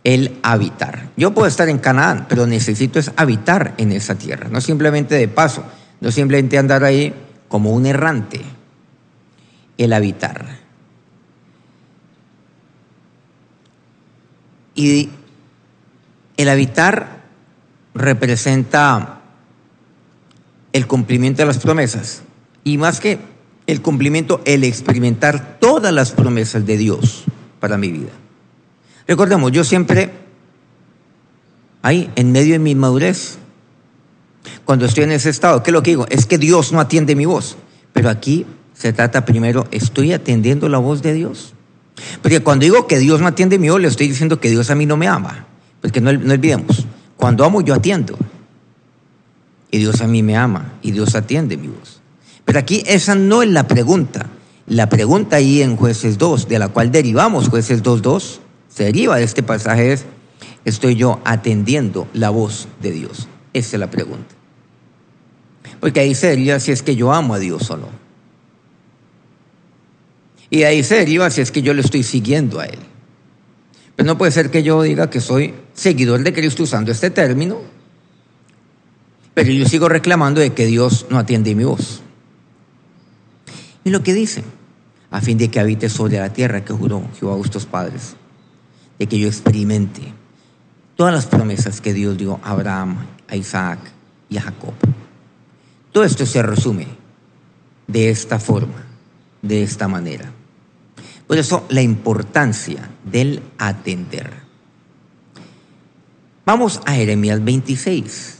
El 0.03 0.37
habitar. 0.43 1.09
Yo 1.15 1.33
puedo 1.33 1.47
estar 1.47 1.69
en 1.69 1.77
Canaán, 1.77 2.25
pero 2.27 2.45
necesito 2.45 2.99
es 2.99 3.13
habitar 3.15 3.73
en 3.77 3.93
esa 3.93 4.15
tierra. 4.15 4.49
No 4.49 4.59
simplemente 4.59 5.15
de 5.15 5.29
paso, 5.29 5.63
no 6.01 6.11
simplemente 6.11 6.57
andar 6.57 6.83
ahí 6.83 7.13
como 7.47 7.71
un 7.71 7.85
errante. 7.85 8.41
El 9.77 9.93
habitar. 9.93 10.66
Y 14.77 15.09
el 16.37 16.47
habitar 16.47 17.23
representa 17.93 19.21
el 20.71 20.87
cumplimiento 20.87 21.41
de 21.41 21.47
las 21.47 21.57
promesas. 21.57 22.21
Y 22.63 22.77
más 22.77 22.99
que 22.99 23.17
el 23.65 23.81
cumplimiento, 23.81 24.41
el 24.45 24.63
experimentar 24.63 25.57
todas 25.59 25.91
las 25.91 26.11
promesas 26.11 26.65
de 26.65 26.77
Dios 26.77 27.25
para 27.59 27.77
mi 27.77 27.91
vida. 27.91 28.11
Recordemos, 29.07 29.51
yo 29.51 29.63
siempre, 29.63 30.11
ahí, 31.81 32.09
en 32.15 32.31
medio 32.31 32.53
de 32.53 32.59
mi 32.59 32.75
madurez, 32.75 33.39
cuando 34.63 34.85
estoy 34.85 35.05
en 35.05 35.11
ese 35.11 35.31
estado, 35.31 35.63
¿qué 35.63 35.71
es 35.71 35.73
lo 35.73 35.81
que 35.81 35.91
digo? 35.91 36.05
Es 36.09 36.27
que 36.27 36.37
Dios 36.37 36.71
no 36.71 36.79
atiende 36.79 37.15
mi 37.15 37.25
voz. 37.25 37.57
Pero 37.93 38.09
aquí 38.09 38.45
se 38.73 38.93
trata 38.93 39.25
primero, 39.25 39.65
¿estoy 39.71 40.13
atendiendo 40.13 40.69
la 40.69 40.77
voz 40.77 41.01
de 41.01 41.13
Dios? 41.13 41.55
Porque 42.21 42.41
cuando 42.41 42.63
digo 42.63 42.87
que 42.87 42.99
Dios 42.99 43.21
no 43.21 43.27
atiende 43.27 43.59
mi 43.59 43.69
voz, 43.69 43.81
le 43.81 43.87
estoy 43.87 44.07
diciendo 44.07 44.39
que 44.39 44.49
Dios 44.49 44.69
a 44.69 44.75
mí 44.75 44.85
no 44.85 44.97
me 44.97 45.07
ama. 45.07 45.45
Porque 45.81 46.01
no, 46.01 46.11
no 46.11 46.33
olvidemos, 46.33 46.85
cuando 47.15 47.45
amo 47.45 47.61
yo 47.61 47.73
atiendo. 47.73 48.17
Y 49.71 49.79
Dios 49.79 50.01
a 50.01 50.07
mí 50.07 50.23
me 50.23 50.37
ama 50.37 50.73
y 50.81 50.91
Dios 50.91 51.15
atiende 51.15 51.57
mi 51.57 51.67
voz. 51.67 52.01
Pero 52.45 52.59
aquí 52.59 52.83
esa 52.87 53.15
no 53.15 53.43
es 53.43 53.49
la 53.49 53.67
pregunta. 53.67 54.27
La 54.67 54.89
pregunta 54.89 55.37
ahí 55.37 55.61
en 55.61 55.75
jueces 55.75 56.17
2, 56.17 56.47
de 56.47 56.59
la 56.59 56.69
cual 56.69 56.91
derivamos 56.91 57.49
jueces 57.49 57.83
2.2, 57.83 58.39
se 58.69 58.83
deriva 58.85 59.17
de 59.17 59.23
este 59.23 59.43
pasaje 59.43 59.93
es, 59.93 60.05
¿estoy 60.65 60.95
yo 60.95 61.19
atendiendo 61.25 62.07
la 62.13 62.29
voz 62.29 62.67
de 62.81 62.91
Dios? 62.91 63.27
Esa 63.53 63.75
es 63.75 63.79
la 63.79 63.89
pregunta. 63.89 64.35
Porque 65.79 65.99
ahí 65.99 66.15
se 66.15 66.27
deriva 66.27 66.59
si 66.59 66.71
es 66.71 66.83
que 66.83 66.95
yo 66.95 67.13
amo 67.13 67.33
a 67.33 67.39
Dios 67.39 67.69
o 67.69 67.77
no. 67.77 68.06
Y 70.49 70.63
ahí 70.63 70.83
se 70.83 70.95
deriva 70.95 71.29
si 71.29 71.41
es 71.41 71.51
que 71.51 71.61
yo 71.61 71.73
le 71.73 71.81
estoy 71.81 72.03
siguiendo 72.03 72.59
a 72.59 72.65
Él. 72.65 72.79
Pero 73.95 74.07
no 74.07 74.17
puede 74.17 74.31
ser 74.31 74.51
que 74.51 74.63
yo 74.63 74.81
diga 74.81 75.09
que 75.09 75.19
soy 75.19 75.53
seguidor 75.73 76.23
de 76.23 76.31
Cristo 76.31 76.63
usando 76.63 76.91
este 76.91 77.09
término 77.09 77.61
Pero 79.33 79.51
yo 79.51 79.65
sigo 79.67 79.89
reclamando 79.89 80.39
de 80.39 80.53
que 80.53 80.65
Dios 80.65 81.07
no 81.09 81.17
atiende 81.17 81.55
mi 81.55 81.63
voz. 81.63 82.01
Y 83.83 83.89
lo 83.89 84.03
que 84.03 84.13
dice, 84.13 84.43
a 85.11 85.21
fin 85.21 85.37
de 85.37 85.49
que 85.49 85.59
habite 85.59 85.89
sobre 85.89 86.19
la 86.19 86.33
tierra 86.33 86.65
que 86.65 86.73
juró 86.73 87.03
Jehová 87.17 87.33
a 87.33 87.37
vuestros 87.37 87.65
padres, 87.65 88.15
de 88.99 89.07
que 89.07 89.19
yo 89.19 89.27
experimente 89.27 90.01
todas 90.95 91.13
las 91.13 91.25
promesas 91.27 91.79
que 91.81 91.93
Dios 91.93 92.17
dio 92.17 92.39
a 92.43 92.51
Abraham, 92.51 92.97
a 93.27 93.35
Isaac 93.35 93.79
y 94.29 94.37
a 94.37 94.41
Jacob. 94.41 94.73
Todo 95.91 96.03
esto 96.03 96.25
se 96.25 96.41
resume 96.41 96.87
de 97.87 98.09
esta 98.09 98.39
forma, 98.39 98.85
de 99.41 99.63
esta 99.63 99.87
manera. 99.87 100.33
Por 101.27 101.37
eso 101.37 101.65
la 101.69 101.81
importancia 101.81 102.89
del 103.03 103.41
atender. 103.57 104.31
Vamos 106.45 106.81
a 106.85 106.93
Jeremías 106.93 107.43
26. 107.43 108.37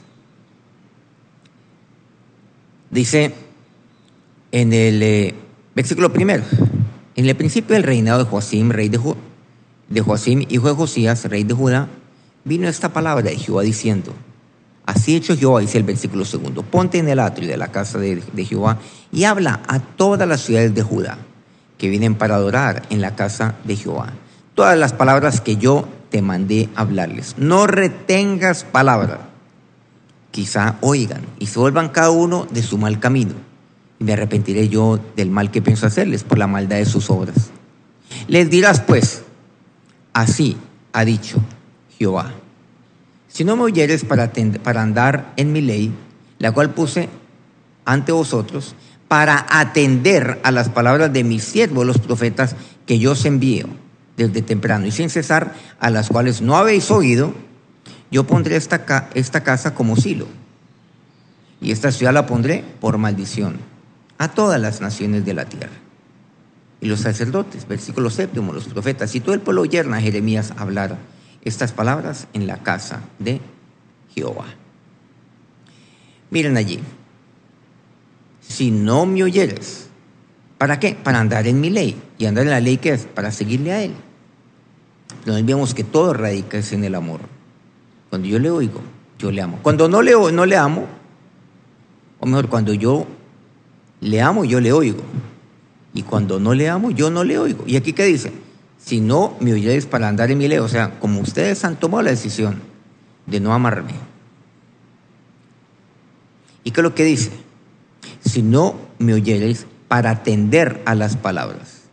Dice 2.90 3.34
en 4.54 4.72
el 4.72 5.04
eh, 5.04 5.36
versículo 5.76 6.14
primero, 6.14 6.44
en 7.18 7.26
el 7.26 7.36
principio 7.36 7.74
del 7.74 7.84
reinado 7.84 8.24
de 8.24 8.30
Joacim, 8.30 8.70
rey 8.70 8.88
de, 8.88 8.98
de 9.90 10.46
hijo 10.50 10.68
de 10.70 10.74
Josías, 10.74 11.26
rey 11.26 11.44
de 11.44 11.54
Judá, 11.54 11.90
vino 12.46 12.70
esta 12.70 12.94
palabra 12.94 13.30
de 13.30 13.36
Jehová 13.36 13.64
diciendo, 13.64 14.14
así 14.86 15.18
hecho 15.18 15.36
Jehová, 15.36 15.60
dice 15.60 15.78
el 15.78 15.84
versículo 15.84 16.24
segundo, 16.24 16.64
ponte 16.64 17.00
en 17.00 17.10
el 17.10 17.20
atrio 17.20 17.50
de 17.50 17.58
la 17.58 17.68
casa 17.68 18.00
de, 18.00 18.24
de 18.32 18.46
Jehová 18.46 18.80
y 19.12 19.26
habla 19.26 19.62
a 19.68 19.80
todas 19.80 20.26
las 20.30 20.40
ciudades 20.40 20.74
de 20.74 20.82
Judá 20.82 21.18
que 21.78 21.90
vienen 21.90 22.16
para 22.16 22.36
adorar 22.36 22.84
en 22.90 23.02
la 23.02 23.16
casa 23.16 23.56
de 23.64 23.76
Jehová. 23.76 24.14
Todas 24.56 24.78
las 24.78 24.94
palabras 24.94 25.42
que 25.42 25.58
yo 25.58 25.88
te 26.10 26.22
mandé 26.22 26.70
hablarles. 26.76 27.36
No 27.38 27.68
retengas 27.68 28.64
palabra. 28.64 29.30
Quizá 30.32 30.78
oigan 30.82 31.22
y 31.40 31.48
se 31.48 31.60
vuelvan 31.60 31.90
cada 31.90 32.12
uno 32.12 32.48
de 32.50 32.64
su 32.64 32.78
mal 32.78 33.00
camino. 33.00 33.34
Y 34.00 34.04
me 34.04 34.14
arrepentiré 34.14 34.70
yo 34.70 35.00
del 35.16 35.30
mal 35.30 35.52
que 35.52 35.62
pienso 35.62 35.88
hacerles 35.88 36.24
por 36.24 36.38
la 36.38 36.48
maldad 36.48 36.78
de 36.78 36.86
sus 36.86 37.10
obras. 37.10 37.52
Les 38.28 38.50
dirás 38.50 38.80
pues, 38.82 39.24
así 40.14 40.58
ha 40.94 41.06
dicho 41.06 41.40
Jehová. 41.98 42.34
Si 43.28 43.44
no 43.44 43.56
me 43.56 43.64
oyeres 43.64 44.04
para, 44.04 44.32
para 44.64 44.82
andar 44.82 45.34
en 45.36 45.52
mi 45.52 45.62
ley, 45.62 45.94
la 46.40 46.52
cual 46.52 46.74
puse 46.74 47.10
ante 47.86 48.12
vosotros, 48.12 48.76
para 49.08 49.46
atender 49.50 50.40
a 50.44 50.52
las 50.52 50.70
palabras 50.70 51.14
de 51.14 51.24
mis 51.24 51.44
siervos, 51.44 51.86
los 51.86 52.00
profetas, 52.00 52.56
que 52.86 53.00
yo 53.00 53.12
os 53.12 53.26
envío 53.26 53.68
desde 54.18 54.42
temprano 54.42 54.86
y 54.86 54.92
sin 54.92 55.10
cesar, 55.10 55.54
a 55.80 55.90
las 55.90 56.10
cuales 56.10 56.42
no 56.42 56.58
habéis 56.58 56.92
oído, 56.92 57.34
yo 58.12 58.26
pondré 58.26 58.56
esta, 58.56 59.10
esta 59.14 59.44
casa 59.44 59.74
como 59.74 59.96
silo, 59.96 60.28
y 61.62 61.72
esta 61.72 61.92
ciudad 61.92 62.14
la 62.14 62.26
pondré 62.26 62.64
por 62.80 62.98
maldición 62.98 63.58
a 64.18 64.30
todas 64.30 64.60
las 64.60 64.82
naciones 64.82 65.26
de 65.26 65.34
la 65.34 65.46
tierra. 65.46 65.74
Y 66.80 66.88
los 66.88 67.02
sacerdotes, 67.02 67.68
versículo 67.68 68.10
séptimo, 68.10 68.54
los 68.54 68.68
profetas, 68.68 69.16
y 69.16 69.20
todo 69.20 69.34
el 69.34 69.42
pueblo 69.42 69.66
yerna 69.66 69.98
a 69.98 70.02
Jeremías 70.02 70.54
hablar 70.58 70.98
estas 71.44 71.72
palabras 71.72 72.28
en 72.34 72.46
la 72.46 72.58
casa 72.58 73.02
de 73.20 73.42
Jehová. 74.14 74.46
Miren 76.30 76.58
allí, 76.58 76.82
si 78.48 78.72
no 78.72 79.06
me 79.06 79.24
oyeres, 79.24 79.88
¿para 80.58 80.80
qué? 80.80 80.96
Para 81.02 81.20
andar 81.20 81.48
en 81.48 81.60
mi 81.60 81.70
ley. 81.70 82.02
¿Y 82.18 82.26
andar 82.26 82.46
en 82.46 82.52
la 82.52 82.60
ley 82.60 82.78
qué 82.78 82.92
es? 82.94 83.06
Para 83.06 83.32
seguirle 83.32 83.74
a 83.74 83.84
Él. 83.84 83.92
Pero 85.24 85.46
vemos 85.46 85.74
que 85.74 85.84
todo 85.84 86.14
radica 86.14 86.60
en 86.72 86.84
el 86.84 86.96
amor. 86.96 87.22
Cuando 88.10 88.28
yo 88.28 88.40
le 88.40 88.50
oigo, 88.50 88.82
yo 89.20 89.32
le 89.32 89.42
amo. 89.42 89.60
Cuando 89.62 89.90
no 89.90 90.02
le, 90.02 90.14
no 90.32 90.46
le 90.46 90.56
amo, 90.56 90.86
o 92.20 92.26
mejor, 92.26 92.48
cuando 92.48 92.74
yo 92.74 93.06
le 94.00 94.22
amo, 94.22 94.46
yo 94.46 94.60
le 94.60 94.72
oigo. 94.72 95.02
Y 95.94 96.04
cuando 96.04 96.40
no 96.40 96.54
le 96.54 96.70
amo, 96.70 96.92
yo 96.92 97.10
no 97.10 97.24
le 97.24 97.38
oigo. 97.38 97.64
¿Y 97.68 97.76
aquí 97.76 97.94
qué 97.94 98.06
dice? 98.06 98.32
Si 98.78 99.02
no 99.02 99.36
me 99.40 99.54
oyeres 99.54 99.86
para 99.86 100.08
andar 100.08 100.32
en 100.32 100.38
mi 100.38 100.48
ley, 100.48 100.60
o 100.60 100.68
sea, 100.68 101.00
como 101.00 101.20
ustedes 101.20 101.66
han 101.66 101.76
tomado 101.76 102.04
la 102.04 102.12
decisión 102.12 102.62
de 103.26 103.40
no 103.40 103.54
amarme. 103.54 103.94
¿Y 106.64 106.72
qué 106.72 106.80
es 106.80 106.84
lo 106.84 106.96
que 106.96 107.04
dice? 107.04 107.32
Si 108.24 108.42
no 108.42 108.76
me 109.00 109.14
oyeres 109.14 109.66
para 109.88 110.12
atender 110.12 110.82
a 110.86 110.96
las 110.96 111.16
palabras. 111.16 111.84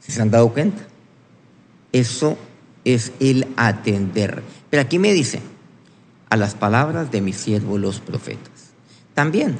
¿Se 0.00 0.20
han 0.20 0.30
dado 0.30 0.52
cuenta? 0.52 0.82
Eso 1.92 2.36
es 2.84 3.12
el 3.20 3.46
atender. 3.56 4.42
Pero 4.68 4.82
aquí 4.82 4.98
me 4.98 5.12
dice, 5.12 5.40
a 6.28 6.36
las 6.36 6.54
palabras 6.54 7.10
de 7.10 7.20
mis 7.20 7.36
siervos 7.36 7.80
los 7.80 8.00
profetas. 8.00 8.70
También 9.14 9.56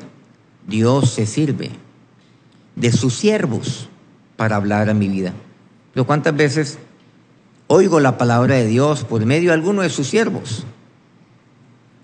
Dios 0.67 1.11
se 1.11 1.27
sirve 1.27 1.71
de 2.77 2.93
sus 2.93 3.15
siervos 3.15 3.89
para 4.37 4.57
hablar 4.57 4.89
a 4.89 4.95
mi 4.95 5.09
vida. 5.09 5.33
Pero 5.93 6.07
cuántas 6.07 6.35
veces 6.37 6.79
oigo 7.67 8.01
la 8.01 8.19
palabra 8.19 8.55
de 8.55 8.67
Dios 8.67 9.05
por 9.05 9.25
medio 9.27 9.51
de 9.51 9.55
alguno 9.55 9.83
de 9.83 9.91
sus 9.91 10.07
siervos, 10.07 10.65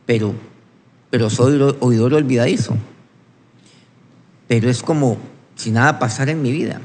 pero, 0.05 0.35
pero 1.11 1.31
soy 1.31 1.61
oidor 1.81 2.15
olvidadizo. 2.15 2.77
Pero 4.49 4.71
es 4.71 4.83
como 4.83 5.19
si 5.55 5.71
nada 5.71 5.99
pasara 5.99 6.33
en 6.33 6.43
mi 6.43 6.53
vida. 6.53 6.81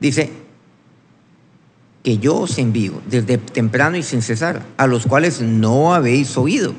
Dice, 0.00 0.30
que 2.06 2.18
yo 2.18 2.36
os 2.36 2.56
envío 2.58 3.02
desde 3.10 3.36
temprano 3.36 3.96
y 3.96 4.02
sin 4.04 4.22
cesar, 4.22 4.62
a 4.76 4.86
los 4.86 5.06
cuales 5.06 5.40
no 5.40 5.92
habéis 5.92 6.36
oído. 6.36 6.72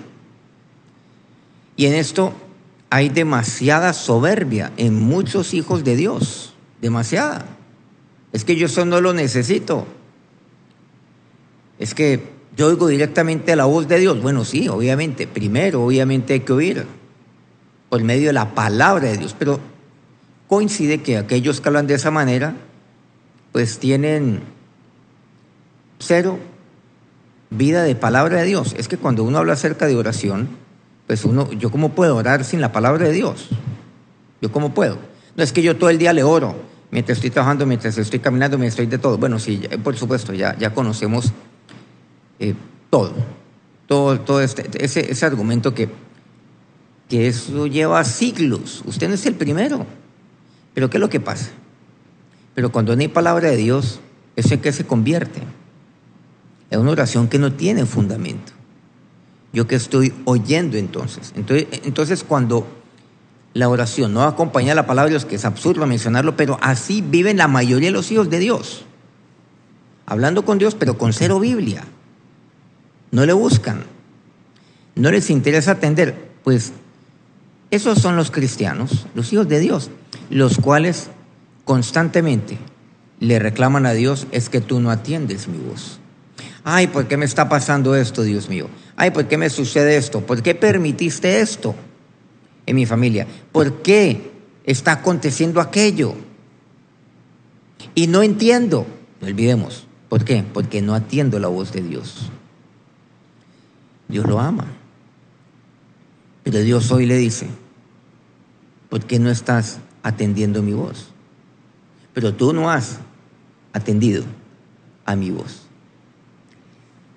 Y 1.75 1.85
en 1.85 1.95
esto 1.95 2.31
hay 2.89 3.09
demasiada 3.09 3.91
soberbia 3.91 4.71
en 4.77 4.93
muchos 4.93 5.53
hijos 5.53 5.83
de 5.83 5.97
Dios, 5.97 6.53
demasiada. 6.81 7.45
Es 8.31 8.45
que 8.45 8.55
yo 8.55 8.67
eso 8.67 8.85
no 8.85 9.01
lo 9.01 9.11
necesito. 9.11 9.85
Es 11.77 11.93
que 11.93 12.23
yo 12.55 12.67
oigo 12.67 12.87
directamente 12.87 13.53
la 13.57 13.65
voz 13.65 13.89
de 13.89 13.99
Dios. 13.99 14.21
Bueno, 14.21 14.45
sí, 14.45 14.69
obviamente, 14.69 15.27
primero, 15.27 15.83
obviamente 15.83 16.35
hay 16.35 16.39
que 16.39 16.53
oír 16.53 16.87
por 17.89 18.03
medio 18.03 18.27
de 18.27 18.33
la 18.33 18.53
palabra 18.53 19.07
de 19.07 19.17
Dios, 19.17 19.35
pero 19.37 19.59
coincide 20.47 21.01
que 21.01 21.17
aquellos 21.17 21.61
que 21.61 21.69
hablan 21.69 21.87
de 21.87 21.95
esa 21.95 22.11
manera, 22.11 22.55
pues 23.51 23.79
tienen 23.79 24.41
cero 25.99 26.39
vida 27.49 27.83
de 27.83 27.95
palabra 27.95 28.37
de 28.37 28.45
Dios. 28.45 28.75
Es 28.77 28.87
que 28.87 28.97
cuando 28.97 29.23
uno 29.23 29.37
habla 29.37 29.53
acerca 29.53 29.87
de 29.87 29.95
oración, 29.95 30.49
pues 31.05 31.25
uno, 31.25 31.51
yo 31.53 31.71
cómo 31.71 31.93
puedo 31.93 32.15
orar 32.15 32.43
sin 32.43 32.61
la 32.61 32.71
palabra 32.71 33.05
de 33.05 33.13
Dios? 33.13 33.49
Yo 34.41 34.51
cómo 34.51 34.73
puedo? 34.73 34.97
No 35.35 35.43
es 35.43 35.53
que 35.53 35.61
yo 35.61 35.77
todo 35.77 35.89
el 35.89 35.97
día 35.97 36.13
le 36.13 36.23
oro, 36.23 36.55
mientras 36.91 37.17
estoy 37.17 37.29
trabajando, 37.29 37.65
mientras 37.65 37.97
estoy 37.97 38.19
caminando, 38.19 38.57
mientras 38.57 38.79
estoy 38.79 38.87
de 38.87 38.97
todo. 38.97 39.17
Bueno, 39.17 39.39
sí, 39.39 39.61
por 39.83 39.95
supuesto, 39.95 40.33
ya, 40.33 40.57
ya 40.57 40.73
conocemos 40.73 41.31
eh, 42.39 42.53
todo, 42.89 43.13
todo, 43.87 44.19
todo 44.19 44.41
este, 44.41 44.83
ese, 44.83 45.11
ese 45.11 45.25
argumento 45.25 45.73
que, 45.73 45.89
que 47.09 47.27
eso 47.27 47.67
lleva 47.67 48.03
siglos. 48.03 48.83
Usted 48.85 49.07
no 49.07 49.13
es 49.13 49.25
el 49.25 49.35
primero. 49.35 49.85
Pero 50.73 50.89
¿qué 50.89 50.97
es 50.97 51.01
lo 51.01 51.09
que 51.09 51.19
pasa? 51.19 51.49
Pero 52.53 52.71
cuando 52.71 52.95
no 52.95 53.01
hay 53.01 53.07
palabra 53.07 53.49
de 53.49 53.57
Dios, 53.57 53.99
¿eso 54.35 54.53
en 54.53 54.61
qué 54.61 54.71
se 54.71 54.85
convierte? 54.85 55.41
Es 56.69 56.77
una 56.77 56.91
oración 56.91 57.27
que 57.27 57.39
no 57.39 57.53
tiene 57.53 57.85
fundamento. 57.85 58.51
Yo 59.53 59.67
que 59.67 59.75
estoy 59.75 60.13
oyendo 60.25 60.77
entonces. 60.77 61.33
Entonces, 61.35 61.67
entonces 61.83 62.23
cuando 62.23 62.67
la 63.53 63.69
oración 63.69 64.13
no 64.13 64.23
acompaña 64.23 64.75
la 64.75 64.85
palabra 64.85 65.05
de 65.05 65.11
Dios, 65.11 65.25
que 65.25 65.35
es 65.35 65.45
absurdo 65.45 65.85
mencionarlo, 65.87 66.35
pero 66.35 66.59
así 66.61 67.01
viven 67.01 67.37
la 67.37 67.47
mayoría 67.47 67.87
de 67.87 67.93
los 67.93 68.11
hijos 68.11 68.29
de 68.29 68.39
Dios. 68.39 68.85
Hablando 70.05 70.45
con 70.45 70.57
Dios, 70.57 70.75
pero 70.75 70.97
con 70.97 71.13
cero 71.13 71.39
Biblia. 71.39 71.83
No 73.11 73.25
le 73.25 73.33
buscan. 73.33 73.83
No 74.95 75.11
les 75.11 75.29
interesa 75.29 75.71
atender. 75.71 76.29
Pues 76.43 76.73
esos 77.71 77.99
son 77.99 78.15
los 78.15 78.31
cristianos, 78.31 79.07
los 79.13 79.31
hijos 79.33 79.47
de 79.47 79.59
Dios, 79.59 79.89
los 80.29 80.57
cuales 80.57 81.09
constantemente 81.65 82.57
le 83.19 83.39
reclaman 83.39 83.85
a 83.85 83.93
Dios 83.93 84.27
es 84.31 84.49
que 84.49 84.61
tú 84.61 84.79
no 84.79 84.89
atiendes 84.89 85.47
mi 85.47 85.57
voz. 85.57 85.99
Ay, 86.63 86.87
¿por 86.87 87.07
qué 87.07 87.17
me 87.17 87.25
está 87.25 87.49
pasando 87.49 87.95
esto, 87.95 88.23
Dios 88.23 88.49
mío? 88.49 88.67
Ay, 88.95 89.11
¿por 89.11 89.27
qué 89.27 89.37
me 89.37 89.49
sucede 89.49 89.97
esto? 89.97 90.21
¿Por 90.21 90.41
qué 90.41 90.55
permitiste 90.55 91.39
esto 91.39 91.75
en 92.65 92.75
mi 92.75 92.85
familia? 92.85 93.27
¿Por 93.51 93.81
qué 93.81 94.31
está 94.65 94.93
aconteciendo 94.93 95.61
aquello? 95.61 96.15
Y 97.95 98.07
no 98.07 98.21
entiendo. 98.21 98.85
No 99.21 99.27
olvidemos. 99.27 99.87
¿Por 100.09 100.23
qué? 100.23 100.43
Porque 100.53 100.81
no 100.81 100.93
atiendo 100.93 101.39
la 101.39 101.47
voz 101.47 101.71
de 101.71 101.81
Dios. 101.81 102.29
Dios 104.07 104.25
lo 104.25 104.39
ama. 104.39 104.76
Pero 106.47 106.59
Dios 106.59 106.89
hoy 106.93 107.05
le 107.05 107.17
dice, 107.17 107.45
¿por 108.87 109.03
qué 109.03 109.19
no 109.19 109.29
estás 109.29 109.79
atendiendo 110.01 110.63
mi 110.63 110.71
voz? 110.71 111.09
Pero 112.13 112.33
tú 112.35 112.53
no 112.53 112.71
has 112.71 112.99
atendido 113.73 114.23
a 115.03 115.17
mi 115.17 115.29
voz. 115.29 115.63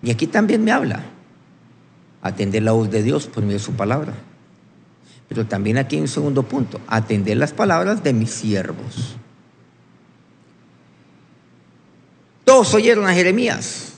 Y 0.02 0.10
aquí 0.10 0.26
también 0.26 0.64
me 0.64 0.72
habla. 0.72 1.04
atender 2.22 2.64
la 2.64 2.72
voz 2.72 2.90
de 2.90 3.04
Dios 3.04 3.28
por 3.28 3.44
medio 3.44 3.58
de 3.58 3.64
su 3.64 3.74
palabra. 3.74 4.14
Pero 5.28 5.46
también 5.46 5.78
aquí 5.78 5.94
hay 5.94 6.02
un 6.02 6.08
segundo 6.08 6.42
punto, 6.42 6.80
atender 6.88 7.36
las 7.36 7.52
palabras 7.52 8.02
de 8.02 8.12
mis 8.12 8.30
siervos. 8.30 9.14
Todos 12.44 12.74
oyeron 12.74 13.06
a 13.06 13.14
Jeremías, 13.14 13.92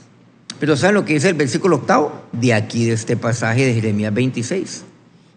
pero 0.61 0.77
¿saben 0.77 0.97
lo 0.97 1.07
que 1.07 1.15
dice 1.15 1.31
el 1.31 1.37
versículo 1.37 1.77
octavo? 1.77 2.13
De 2.33 2.53
aquí, 2.53 2.85
de 2.85 2.93
este 2.93 3.17
pasaje 3.17 3.65
de 3.65 3.73
Jeremías 3.73 4.13
26. 4.13 4.92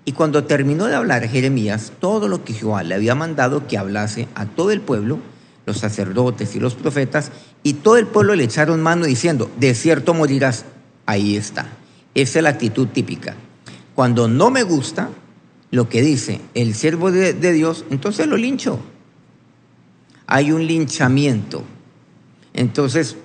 Y 0.06 0.12
cuando 0.12 0.44
terminó 0.44 0.86
de 0.86 0.96
hablar 0.96 1.28
Jeremías 1.28 1.92
todo 2.00 2.28
lo 2.28 2.44
que 2.44 2.54
Jehová 2.54 2.84
le 2.84 2.94
había 2.94 3.16
mandado 3.16 3.68
que 3.68 3.80
hablase 3.80 4.28
a 4.36 4.46
todo 4.46 4.72
el 4.72 4.80
pueblo, 4.80 5.18
los 5.66 5.80
sacerdotes 5.80 6.56
y 6.56 6.60
los 6.60 6.76
profetas, 6.76 7.32
y 7.64 7.74
todo 7.74 7.98
el 7.98 8.06
pueblo 8.06 8.36
le 8.36 8.44
echaron 8.44 8.84
mano 8.84 9.06
diciendo, 9.06 9.50
de 9.58 9.74
cierto 9.74 10.14
morirás. 10.14 10.66
Ahí 11.08 11.36
está. 11.36 11.68
Esa 12.14 12.40
es 12.40 12.44
la 12.44 12.50
actitud 12.50 12.88
típica. 12.88 13.36
Cuando 13.96 14.28
no 14.28 14.52
me 14.52 14.62
gusta 14.62 15.10
lo 15.72 15.90
que 15.90 16.04
dice 16.04 16.40
el 16.54 16.76
siervo 16.76 17.12
de, 17.12 17.34
de 17.34 17.52
Dios, 17.52 17.86
entonces 17.90 18.28
lo 18.28 18.38
lincho. 18.38 18.80
Hay 20.28 20.52
un 20.52 20.68
linchamiento. 20.68 21.64
Entonces, 22.54 23.18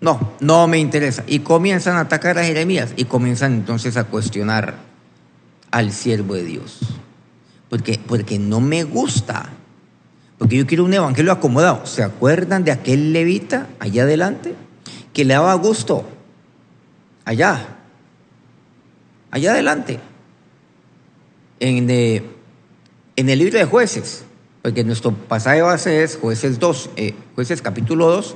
no, 0.00 0.32
no 0.40 0.66
me 0.66 0.78
interesa. 0.78 1.24
Y 1.26 1.40
comienzan 1.40 1.96
a 1.96 2.00
atacar 2.00 2.38
a 2.38 2.44
Jeremías 2.44 2.94
y 2.96 3.04
comienzan 3.04 3.52
entonces 3.52 3.96
a 3.98 4.04
cuestionar 4.04 4.85
al 5.76 5.92
siervo 5.92 6.32
de 6.32 6.44
Dios. 6.44 6.78
Porque, 7.68 8.00
porque 8.06 8.38
no 8.38 8.62
me 8.62 8.82
gusta. 8.84 9.50
Porque 10.38 10.56
yo 10.56 10.66
quiero 10.66 10.84
un 10.84 10.94
evangelio 10.94 11.32
acomodado. 11.32 11.84
¿Se 11.84 12.02
acuerdan 12.02 12.64
de 12.64 12.72
aquel 12.72 13.12
levita 13.12 13.68
allá 13.78 14.04
adelante? 14.04 14.54
Que 15.12 15.26
le 15.26 15.34
daba 15.34 15.52
gusto. 15.56 16.06
Allá. 17.26 17.76
Allá 19.30 19.52
adelante. 19.52 20.00
En, 21.60 21.90
eh, 21.90 22.24
en 23.16 23.28
el 23.28 23.38
libro 23.38 23.58
de 23.58 23.66
jueces. 23.66 24.24
Porque 24.62 24.82
nuestro 24.82 25.12
pasaje 25.12 25.60
base 25.60 26.02
es 26.02 26.16
jueces 26.16 26.58
2, 26.58 26.90
eh, 26.96 27.14
jueces 27.34 27.60
capítulo 27.60 28.08
2, 28.08 28.34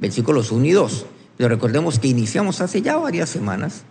versículos 0.00 0.50
1 0.50 0.64
y 0.64 0.72
2. 0.72 1.06
Pero 1.36 1.50
recordemos 1.50 2.00
que 2.00 2.08
iniciamos 2.08 2.60
hace 2.60 2.82
ya 2.82 2.96
varias 2.96 3.30
semanas 3.30 3.82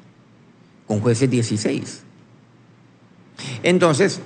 con 0.85 0.99
jueces 0.99 1.29
16. 1.29 2.03
Entonces, 3.63 4.21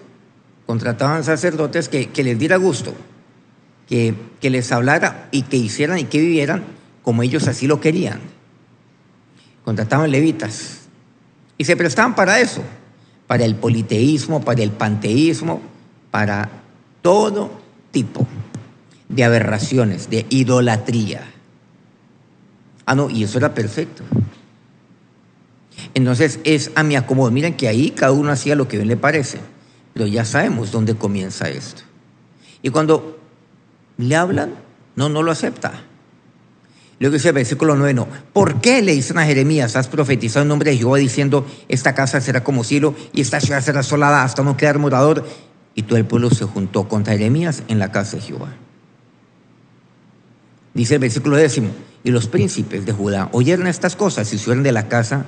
contrataban 0.65 1.23
sacerdotes 1.23 1.89
que, 1.89 2.09
les 2.23 2.39
diera 2.39 2.57
gusto, 2.57 2.93
que, 3.87 4.13
que 4.41 4.49
les 4.49 4.71
hablara 4.71 5.29
y 5.31 5.43
que 5.43 5.57
hicieran 5.57 5.99
y 5.99 6.05
que 6.05 6.19
vivieran 6.19 6.63
como 7.03 7.23
ellos 7.23 7.47
así 7.47 7.67
lo 7.67 7.79
querían. 7.79 8.19
Contrataban 9.63 10.11
levitas 10.11 10.87
y 11.57 11.63
se 11.63 11.77
prestaban 11.77 12.15
para 12.15 12.39
eso, 12.39 12.61
para 13.27 13.45
el 13.45 13.55
politeísmo, 13.55 14.41
para 14.41 14.61
el 14.61 14.71
panteísmo, 14.71 15.61
para 16.11 16.49
todo 17.01 17.51
tipo 17.91 18.27
de 19.09 19.23
aberraciones, 19.23 20.09
de 20.09 20.25
idolatría. 20.29 21.21
Ah, 22.85 22.95
no, 22.95 23.09
y 23.09 23.23
eso 23.23 23.37
era 23.37 23.53
perfecto. 23.53 24.03
Entonces 25.97 26.39
es 26.43 26.69
a 26.75 26.83
mi 26.83 26.95
acomodo. 26.95 27.31
Miren 27.31 27.55
que 27.55 27.67
ahí 27.67 27.89
cada 27.89 28.11
uno 28.11 28.31
hacía 28.31 28.55
lo 28.55 28.67
que 28.67 28.77
bien 28.77 28.87
le 28.87 28.97
parece, 28.97 29.39
pero 29.95 30.05
ya 30.05 30.25
sabemos 30.25 30.71
dónde 30.71 30.93
comienza 30.93 31.49
esto. 31.49 31.81
Y 32.61 32.69
cuando 32.69 33.19
le 33.97 34.15
hablan, 34.15 34.53
no, 34.95 35.09
no 35.09 35.23
lo 35.23 35.31
acepta. 35.31 35.73
Luego 36.99 37.15
dice 37.15 37.29
el 37.29 37.33
versículo 37.33 37.75
9, 37.75 37.95
no. 37.95 38.07
¿Por 38.31 38.61
qué 38.61 38.83
le 38.83 38.93
dicen 38.93 39.17
a 39.17 39.25
Jeremías, 39.25 39.75
has 39.75 39.87
profetizado 39.87 40.43
en 40.43 40.49
nombre 40.49 40.69
de 40.69 40.77
Jehová 40.77 40.99
diciendo, 40.99 41.47
esta 41.67 41.95
casa 41.95 42.21
será 42.21 42.43
como 42.43 42.63
cielo 42.63 42.93
y 43.11 43.21
esta 43.21 43.41
ciudad 43.41 43.61
será 43.61 43.79
asolada 43.79 44.23
hasta 44.23 44.43
no 44.43 44.55
quedar 44.55 44.77
morador? 44.77 45.25
Y 45.73 45.81
todo 45.81 45.97
el 45.97 46.05
pueblo 46.05 46.29
se 46.29 46.45
juntó 46.45 46.87
contra 46.87 47.13
Jeremías 47.13 47.63
en 47.69 47.79
la 47.79 47.91
casa 47.91 48.17
de 48.17 48.21
Jehová. 48.21 48.53
Dice 50.75 50.93
el 50.93 50.99
versículo 50.99 51.37
décimo, 51.37 51.71
y 52.03 52.11
los 52.11 52.27
príncipes 52.27 52.85
de 52.85 52.93
Judá 52.93 53.29
oyeron 53.31 53.65
estas 53.65 53.95
cosas 53.95 54.31
y 54.31 54.37
subieron 54.37 54.61
de 54.61 54.71
la 54.71 54.87
casa 54.87 55.25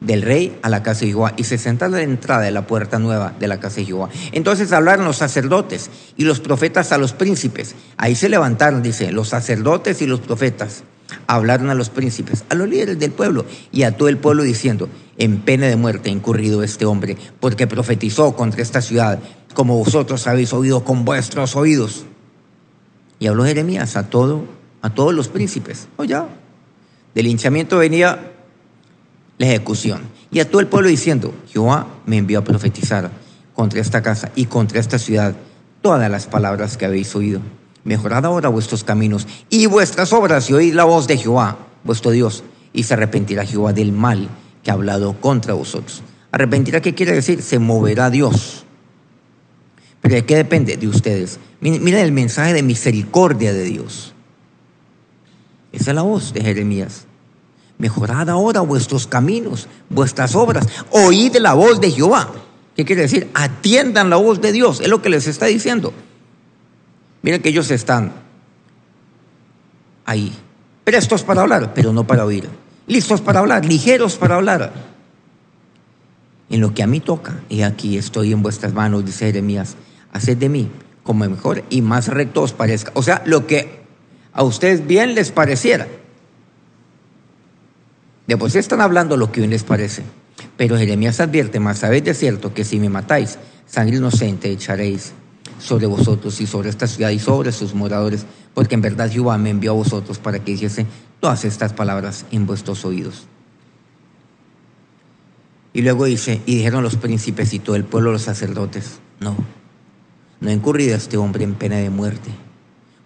del 0.00 0.22
rey 0.22 0.58
a 0.62 0.68
la 0.68 0.82
casa 0.82 1.00
de 1.00 1.08
Jehová 1.08 1.34
y 1.36 1.44
se 1.44 1.58
sentaron 1.58 1.94
a 1.94 1.98
la 1.98 2.04
entrada 2.04 2.42
de 2.42 2.50
la 2.50 2.66
puerta 2.66 2.98
nueva 2.98 3.34
de 3.38 3.48
la 3.48 3.58
casa 3.58 3.76
de 3.76 3.86
Jehová. 3.86 4.08
Entonces 4.32 4.72
hablaron 4.72 5.04
los 5.04 5.16
sacerdotes 5.16 5.90
y 6.16 6.24
los 6.24 6.40
profetas 6.40 6.92
a 6.92 6.98
los 6.98 7.12
príncipes. 7.12 7.74
Ahí 7.96 8.14
se 8.14 8.28
levantaron, 8.28 8.82
dice, 8.82 9.10
los 9.12 9.28
sacerdotes 9.28 10.00
y 10.02 10.06
los 10.06 10.20
profetas 10.20 10.84
hablaron 11.26 11.70
a 11.70 11.74
los 11.74 11.90
príncipes, 11.90 12.44
a 12.48 12.54
los 12.54 12.68
líderes 12.68 12.98
del 12.98 13.12
pueblo 13.12 13.44
y 13.72 13.82
a 13.82 13.96
todo 13.96 14.08
el 14.08 14.18
pueblo 14.18 14.42
diciendo, 14.42 14.88
en 15.16 15.40
pena 15.40 15.66
de 15.66 15.76
muerte 15.76 16.10
ha 16.10 16.12
incurrido 16.12 16.62
este 16.62 16.84
hombre, 16.84 17.16
porque 17.40 17.66
profetizó 17.66 18.36
contra 18.36 18.62
esta 18.62 18.80
ciudad, 18.80 19.18
como 19.54 19.76
vosotros 19.76 20.26
habéis 20.26 20.52
oído 20.52 20.84
con 20.84 21.04
vuestros 21.04 21.56
oídos. 21.56 22.04
Y 23.18 23.26
habló 23.26 23.44
Jeremías 23.44 23.96
a 23.96 24.08
todo, 24.08 24.44
a 24.80 24.90
todos 24.94 25.12
los 25.12 25.26
príncipes. 25.28 25.88
O 25.96 26.04
ya, 26.04 26.28
del 27.14 27.26
hinchamiento 27.26 27.78
venía 27.78 28.27
la 29.38 29.46
ejecución. 29.46 30.02
Y 30.30 30.40
a 30.40 30.50
todo 30.50 30.60
el 30.60 30.66
pueblo 30.66 30.88
diciendo, 30.88 31.34
Jehová 31.48 31.86
me 32.06 32.18
envió 32.18 32.40
a 32.40 32.44
profetizar 32.44 33.10
contra 33.54 33.80
esta 33.80 34.02
casa 34.02 34.30
y 34.34 34.44
contra 34.44 34.78
esta 34.78 34.98
ciudad 34.98 35.34
todas 35.80 36.10
las 36.10 36.26
palabras 36.26 36.76
que 36.76 36.84
habéis 36.84 37.14
oído. 37.14 37.40
Mejorad 37.84 38.26
ahora 38.26 38.48
vuestros 38.48 38.84
caminos 38.84 39.26
y 39.48 39.66
vuestras 39.66 40.12
obras 40.12 40.50
y 40.50 40.52
oíd 40.52 40.74
la 40.74 40.84
voz 40.84 41.06
de 41.06 41.16
Jehová, 41.16 41.56
vuestro 41.84 42.10
Dios, 42.10 42.44
y 42.72 42.82
se 42.82 42.94
arrepentirá 42.94 43.46
Jehová 43.46 43.72
del 43.72 43.92
mal 43.92 44.28
que 44.62 44.70
ha 44.70 44.74
hablado 44.74 45.18
contra 45.20 45.54
vosotros. 45.54 46.02
Arrepentirá, 46.30 46.82
¿qué 46.82 46.94
quiere 46.94 47.12
decir? 47.12 47.40
Se 47.40 47.58
moverá 47.58 48.10
Dios. 48.10 48.64
Pero 50.00 50.14
¿de 50.14 50.24
qué 50.24 50.36
depende? 50.36 50.76
De 50.76 50.86
ustedes. 50.86 51.40
Miren 51.60 51.96
el 51.96 52.12
mensaje 52.12 52.52
de 52.52 52.62
misericordia 52.62 53.52
de 53.52 53.64
Dios. 53.64 54.12
Esa 55.72 55.90
es 55.90 55.94
la 55.94 56.02
voz 56.02 56.32
de 56.32 56.42
Jeremías. 56.42 57.07
Mejorad 57.78 58.28
ahora 58.28 58.60
vuestros 58.60 59.06
caminos, 59.06 59.68
vuestras 59.88 60.34
obras. 60.34 60.66
Oíd 60.90 61.36
la 61.36 61.54
voz 61.54 61.80
de 61.80 61.90
Jehová. 61.90 62.30
¿Qué 62.76 62.84
quiere 62.84 63.02
decir? 63.02 63.30
Atiendan 63.34 64.10
la 64.10 64.16
voz 64.16 64.40
de 64.40 64.52
Dios. 64.52 64.80
Es 64.80 64.88
lo 64.88 65.00
que 65.00 65.08
les 65.08 65.26
está 65.26 65.46
diciendo. 65.46 65.92
Miren 67.22 67.40
que 67.40 67.48
ellos 67.48 67.70
están 67.70 68.12
ahí, 70.04 70.32
prestos 70.84 71.22
para 71.22 71.42
hablar, 71.42 71.74
pero 71.74 71.92
no 71.92 72.06
para 72.06 72.24
oír. 72.24 72.48
Listos 72.86 73.20
para 73.20 73.40
hablar, 73.40 73.64
ligeros 73.64 74.16
para 74.16 74.36
hablar. 74.36 74.72
En 76.50 76.60
lo 76.60 76.72
que 76.72 76.82
a 76.82 76.86
mí 76.86 77.00
toca, 77.00 77.40
y 77.48 77.62
aquí 77.62 77.98
estoy 77.98 78.32
en 78.32 78.42
vuestras 78.42 78.72
manos, 78.72 79.04
dice 79.04 79.26
Jeremías, 79.26 79.76
haced 80.12 80.38
de 80.38 80.48
mí 80.48 80.70
como 81.02 81.28
mejor 81.28 81.64
y 81.68 81.82
más 81.82 82.08
recto 82.08 82.42
os 82.42 82.52
parezca. 82.52 82.90
O 82.94 83.02
sea, 83.02 83.22
lo 83.26 83.46
que 83.46 83.82
a 84.32 84.42
ustedes 84.42 84.86
bien 84.86 85.14
les 85.14 85.30
pareciera. 85.30 85.86
Después 88.28 88.54
están 88.56 88.82
hablando 88.82 89.16
lo 89.16 89.32
que 89.32 89.40
bien 89.40 89.50
les 89.50 89.64
parece. 89.64 90.02
Pero 90.58 90.76
Jeremías 90.76 91.18
advierte, 91.18 91.60
más 91.60 91.78
sabéis 91.78 92.04
de 92.04 92.12
cierto 92.12 92.52
que 92.52 92.62
si 92.62 92.78
me 92.78 92.90
matáis, 92.90 93.38
sangre 93.66 93.96
inocente 93.96 94.52
echaréis 94.52 95.14
sobre 95.58 95.86
vosotros 95.86 96.38
y 96.42 96.46
sobre 96.46 96.68
esta 96.68 96.86
ciudad 96.86 97.08
y 97.08 97.18
sobre 97.18 97.52
sus 97.52 97.74
moradores, 97.74 98.26
porque 98.52 98.74
en 98.74 98.82
verdad 98.82 99.10
Jehová 99.10 99.38
me 99.38 99.48
envió 99.48 99.70
a 99.70 99.74
vosotros 99.74 100.18
para 100.18 100.40
que 100.40 100.52
dijese 100.52 100.86
todas 101.20 101.46
estas 101.46 101.72
palabras 101.72 102.26
en 102.30 102.46
vuestros 102.46 102.84
oídos. 102.84 103.26
Y 105.72 105.80
luego 105.80 106.04
dice, 106.04 106.42
y 106.44 106.56
dijeron 106.56 106.82
los 106.82 106.96
príncipes 106.96 107.54
y 107.54 107.60
todo 107.60 107.76
el 107.76 107.84
pueblo, 107.84 108.12
los 108.12 108.22
sacerdotes, 108.22 109.00
no, 109.20 109.36
no 110.40 110.50
ha 110.50 110.52
incurrido 110.52 110.94
este 110.94 111.16
hombre 111.16 111.44
en 111.44 111.54
pena 111.54 111.76
de 111.76 111.88
muerte, 111.88 112.30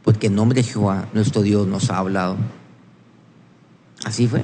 porque 0.02 0.26
en 0.26 0.34
nombre 0.34 0.62
de 0.62 0.68
Jehová, 0.68 1.08
nuestro 1.14 1.42
Dios, 1.42 1.68
nos 1.68 1.90
ha 1.90 1.98
hablado. 1.98 2.36
Así 4.04 4.26
fue 4.26 4.42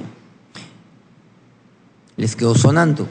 les 2.19 2.35
quedó 2.35 2.53
sonando 2.53 3.07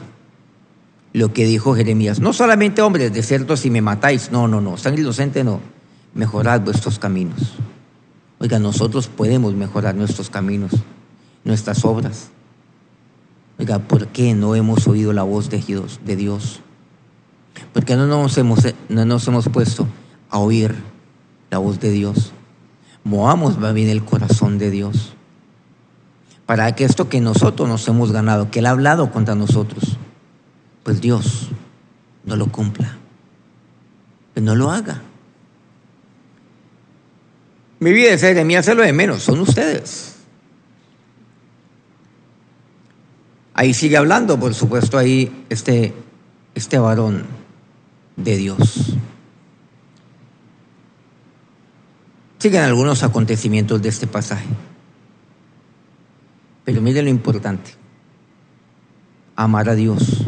lo 1.13 1.33
que 1.33 1.45
dijo 1.45 1.75
Jeremías. 1.75 2.19
No 2.19 2.31
solamente 2.31 2.83
hombres, 2.83 3.11
de 3.11 3.23
cierto, 3.23 3.57
si 3.57 3.71
me 3.71 3.81
matáis, 3.81 4.31
no, 4.31 4.47
no, 4.47 4.61
no, 4.61 4.77
sangre 4.77 5.01
inocente 5.01 5.43
no, 5.43 5.59
mejorad 6.13 6.61
vuestros 6.61 6.99
caminos. 6.99 7.55
Oiga, 8.37 8.59
nosotros 8.59 9.07
podemos 9.07 9.55
mejorar 9.55 9.95
nuestros 9.95 10.29
caminos, 10.29 10.71
nuestras 11.43 11.83
obras. 11.85 12.29
Oiga, 13.57 13.79
¿por 13.79 14.07
qué 14.09 14.35
no 14.35 14.53
hemos 14.53 14.87
oído 14.87 15.11
la 15.11 15.23
voz 15.23 15.49
de 15.49 15.57
Dios? 15.57 15.99
De 16.05 16.15
Dios? 16.15 16.61
¿Por 17.73 17.85
qué 17.85 17.95
no 17.95 18.05
nos, 18.05 18.37
hemos, 18.37 18.59
no 18.89 19.05
nos 19.05 19.27
hemos 19.27 19.49
puesto 19.49 19.87
a 20.29 20.37
oír 20.37 20.75
la 21.49 21.57
voz 21.57 21.79
de 21.79 21.89
Dios? 21.89 22.31
Movamos 23.03 23.57
bien 23.73 23.89
el 23.89 24.05
corazón 24.05 24.59
de 24.59 24.69
Dios 24.69 25.15
para 26.49 26.73
que 26.73 26.83
esto 26.83 27.09
que 27.09 27.21
nosotros 27.21 27.69
nos 27.69 27.87
hemos 27.89 28.11
ganado, 28.11 28.49
que 28.49 28.57
Él 28.57 28.65
ha 28.65 28.71
hablado 28.71 29.11
contra 29.11 29.35
nosotros, 29.35 29.97
pues 30.81 30.99
Dios 30.99 31.49
no 32.25 32.35
lo 32.35 32.47
cumpla, 32.51 32.97
que 34.33 34.41
no 34.41 34.55
lo 34.55 34.71
haga. 34.71 34.99
Mi 37.79 37.93
vida 37.93 38.13
es 38.13 38.21
de 38.21 38.43
mí 38.43 38.55
hacerlo 38.55 38.81
de 38.81 38.93
menos, 38.93 39.21
son 39.21 39.41
ustedes. 39.41 40.15
Ahí 43.53 43.75
sigue 43.75 43.97
hablando, 43.97 44.39
por 44.39 44.55
supuesto, 44.55 44.97
ahí 44.97 45.45
este, 45.49 45.93
este 46.55 46.79
varón 46.79 47.27
de 48.15 48.37
Dios. 48.37 48.95
Siguen 52.39 52.63
algunos 52.63 53.03
acontecimientos 53.03 53.79
de 53.83 53.89
este 53.89 54.07
pasaje. 54.07 54.47
Pero 56.69 56.83
mire 56.83 57.01
lo 57.01 57.09
importante. 57.09 57.71
Amar 59.35 59.69
a 59.69 59.73
Dios. 59.73 60.23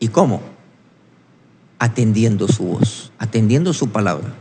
¿Y 0.00 0.08
cómo? 0.08 0.42
Atendiendo 1.78 2.48
su 2.48 2.64
voz, 2.64 3.12
atendiendo 3.16 3.72
su 3.72 3.90
palabra. 3.90 4.34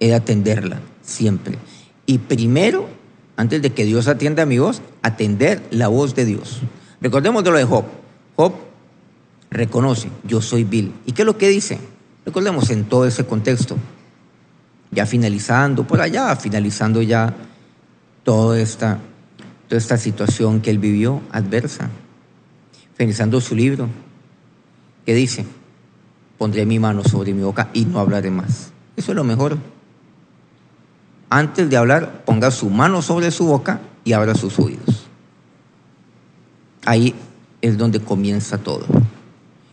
He 0.00 0.14
atenderla 0.14 0.80
siempre. 1.02 1.58
Y 2.06 2.20
primero, 2.20 2.88
antes 3.36 3.60
de 3.60 3.74
que 3.74 3.84
Dios 3.84 4.08
atienda 4.08 4.44
a 4.44 4.46
mi 4.46 4.58
voz, 4.58 4.80
atender 5.02 5.62
la 5.70 5.88
voz 5.88 6.14
de 6.14 6.24
Dios. 6.24 6.60
Recordemos 7.02 7.44
de 7.44 7.50
lo 7.50 7.58
de 7.58 7.64
Job. 7.64 7.84
Job 8.34 8.54
reconoce, 9.50 10.08
yo 10.24 10.40
soy 10.40 10.64
vil. 10.64 10.94
¿Y 11.04 11.12
qué 11.12 11.20
es 11.20 11.26
lo 11.26 11.36
que 11.36 11.50
dice? 11.50 11.78
Recordemos 12.24 12.70
en 12.70 12.84
todo 12.84 13.06
ese 13.06 13.26
contexto 13.26 13.76
ya 14.90 15.04
finalizando 15.04 15.86
por 15.86 16.00
allá, 16.00 16.34
finalizando 16.36 17.02
ya 17.02 17.34
toda 18.24 18.60
esta, 18.60 18.98
toda 19.68 19.78
esta 19.78 19.96
situación 19.96 20.60
que 20.60 20.70
él 20.70 20.78
vivió 20.78 21.20
adversa, 21.30 21.90
finalizando 22.94 23.40
su 23.40 23.54
libro, 23.54 23.88
que 25.04 25.14
dice, 25.14 25.44
pondré 26.38 26.66
mi 26.66 26.78
mano 26.78 27.02
sobre 27.04 27.34
mi 27.34 27.42
boca 27.42 27.70
y 27.72 27.84
no 27.84 27.98
hablaré 27.98 28.30
más. 28.30 28.72
Eso 28.96 29.12
es 29.12 29.16
lo 29.16 29.24
mejor. 29.24 29.58
Antes 31.30 31.70
de 31.70 31.76
hablar, 31.76 32.24
ponga 32.24 32.50
su 32.50 32.68
mano 32.68 33.00
sobre 33.00 33.30
su 33.30 33.46
boca 33.46 33.80
y 34.04 34.12
abra 34.12 34.34
sus 34.34 34.58
oídos. 34.58 35.06
Ahí 36.84 37.14
es 37.60 37.78
donde 37.78 38.00
comienza 38.00 38.58
todo. 38.58 38.86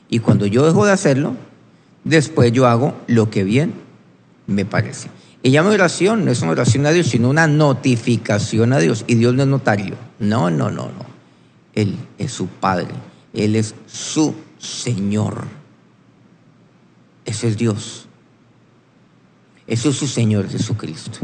Y 0.10 0.20
cuando 0.20 0.46
yo 0.46 0.66
dejo 0.66 0.86
de 0.86 0.92
hacerlo, 0.92 1.36
después 2.04 2.52
yo 2.52 2.68
hago 2.68 2.96
lo 3.08 3.30
que 3.30 3.44
bien 3.44 3.74
me 4.48 4.66
parece. 4.66 5.10
Y 5.42 5.52
llama 5.52 5.70
oración, 5.70 6.26
no 6.26 6.32
es 6.32 6.42
una 6.42 6.52
oración 6.52 6.86
a 6.86 6.92
Dios, 6.92 7.08
sino 7.08 7.30
una 7.30 7.48
notificación 7.48 8.74
a 8.74 8.80
Dios. 8.80 9.06
Y 9.08 9.16
Dios 9.16 9.34
no 9.34 9.44
es 9.44 9.48
notario. 9.48 9.96
No, 10.20 10.50
no, 10.50 10.70
no, 10.70 10.88
no. 10.88 11.06
Él 11.74 11.98
es 12.18 12.32
su 12.34 12.48
Padre. 12.48 12.90
Él 13.34 13.56
es 13.56 13.74
su 13.88 14.36
Señor. 14.58 15.48
Ese 17.26 17.48
es 17.48 17.58
Dios. 17.58 18.08
Ese 19.66 19.90
es 19.90 19.96
su 19.96 20.08
Señor 20.08 20.50
Jesucristo. 20.50 21.20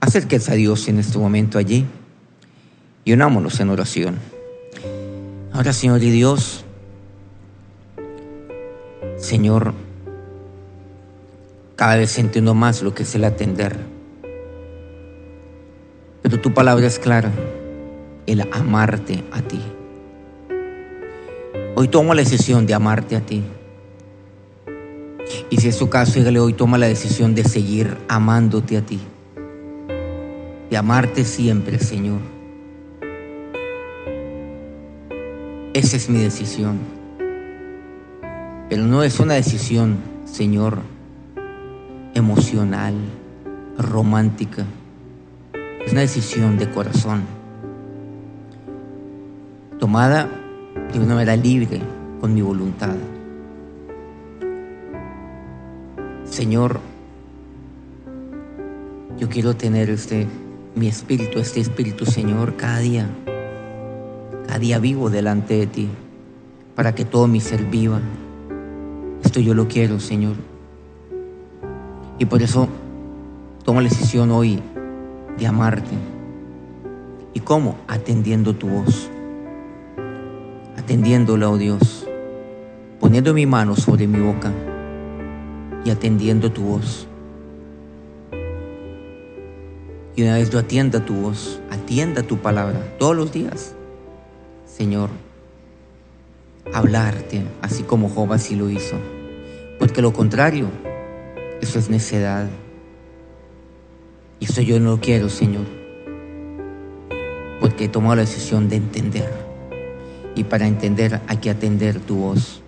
Acérquese 0.00 0.52
a 0.52 0.54
Dios 0.54 0.88
en 0.88 0.98
este 0.98 1.16
momento 1.16 1.56
allí 1.56 1.86
y 3.04 3.12
unámonos 3.12 3.60
en 3.60 3.70
oración. 3.70 4.18
Ahora, 5.52 5.72
Señor 5.72 6.02
y 6.02 6.10
Dios, 6.10 6.64
Señor, 9.18 9.74
cada 11.82 11.96
vez 11.96 12.16
entiendo 12.16 12.54
más 12.54 12.80
lo 12.80 12.94
que 12.94 13.02
es 13.02 13.12
el 13.16 13.24
atender. 13.24 13.76
Pero 16.22 16.40
tu 16.40 16.54
palabra 16.54 16.86
es 16.86 17.00
clara, 17.00 17.32
el 18.24 18.42
amarte 18.52 19.24
a 19.32 19.42
ti. 19.42 19.60
Hoy 21.74 21.88
tomo 21.88 22.14
la 22.14 22.22
decisión 22.22 22.66
de 22.66 22.74
amarte 22.74 23.16
a 23.16 23.20
ti. 23.20 23.42
Y 25.50 25.56
si 25.56 25.66
es 25.66 25.74
su 25.74 25.88
caso, 25.88 26.20
dígale, 26.20 26.38
hoy 26.38 26.52
toma 26.52 26.78
la 26.78 26.86
decisión 26.86 27.34
de 27.34 27.42
seguir 27.42 27.96
amándote 28.06 28.76
a 28.76 28.82
ti. 28.82 29.00
De 30.70 30.76
amarte 30.76 31.24
siempre, 31.24 31.80
Señor. 31.80 32.20
Esa 35.74 35.96
es 35.96 36.08
mi 36.08 36.20
decisión. 36.20 36.78
Pero 38.68 38.84
no 38.84 39.02
es 39.02 39.18
una 39.18 39.34
decisión, 39.34 39.96
Señor, 40.26 40.91
emocional, 42.14 42.94
romántica. 43.78 44.64
Es 45.84 45.92
una 45.92 46.02
decisión 46.02 46.58
de 46.58 46.70
corazón, 46.70 47.22
tomada 49.78 50.28
de 50.92 51.00
una 51.00 51.14
manera 51.14 51.36
libre, 51.36 51.80
con 52.20 52.34
mi 52.34 52.42
voluntad. 52.42 52.94
Señor, 56.24 56.80
yo 59.18 59.28
quiero 59.28 59.56
tener 59.56 59.90
este, 59.90 60.26
mi 60.74 60.88
espíritu, 60.88 61.38
este 61.38 61.60
espíritu, 61.60 62.06
Señor, 62.06 62.56
cada 62.56 62.78
día, 62.78 63.08
cada 64.46 64.58
día 64.58 64.78
vivo 64.78 65.10
delante 65.10 65.54
de 65.54 65.66
ti, 65.66 65.88
para 66.74 66.94
que 66.94 67.04
todo 67.04 67.26
mi 67.26 67.40
ser 67.40 67.64
viva. 67.64 68.00
Esto 69.24 69.40
yo 69.40 69.54
lo 69.54 69.68
quiero, 69.68 69.98
Señor. 70.00 70.51
Y 72.18 72.24
por 72.26 72.42
eso 72.42 72.68
tomo 73.64 73.80
la 73.80 73.88
decisión 73.88 74.30
hoy 74.30 74.60
de 75.38 75.46
amarte. 75.46 75.96
¿Y 77.34 77.40
cómo? 77.40 77.76
Atendiendo 77.88 78.54
tu 78.54 78.68
voz. 78.68 79.10
Atendiéndola, 80.76 81.48
oh 81.48 81.58
Dios. 81.58 82.06
Poniendo 83.00 83.34
mi 83.34 83.46
mano 83.46 83.74
sobre 83.74 84.06
mi 84.06 84.20
boca 84.20 84.52
y 85.84 85.90
atendiendo 85.90 86.52
tu 86.52 86.62
voz. 86.62 87.08
Y 90.14 90.22
una 90.22 90.34
vez 90.34 90.50
yo 90.50 90.58
atienda 90.58 91.04
tu 91.04 91.14
voz, 91.14 91.60
atienda 91.70 92.22
tu 92.22 92.38
palabra 92.38 92.96
todos 92.98 93.16
los 93.16 93.32
días, 93.32 93.74
Señor, 94.66 95.08
hablarte 96.72 97.42
así 97.62 97.82
como 97.82 98.10
Job 98.10 98.32
así 98.32 98.54
lo 98.54 98.68
hizo. 98.68 98.96
Porque 99.78 100.02
lo 100.02 100.12
contrario, 100.12 100.66
eso 101.62 101.78
es 101.78 101.88
necedad. 101.88 102.50
Y 104.40 104.44
eso 104.44 104.60
yo 104.60 104.78
no 104.80 104.90
lo 104.90 105.00
quiero, 105.00 105.30
Señor. 105.30 105.64
Porque 107.60 107.84
he 107.84 107.88
tomado 107.88 108.16
la 108.16 108.22
decisión 108.22 108.68
de 108.68 108.76
entender. 108.76 109.32
Y 110.34 110.44
para 110.44 110.66
entender 110.66 111.20
hay 111.28 111.36
que 111.38 111.50
atender 111.50 112.00
tu 112.00 112.16
voz. 112.16 112.60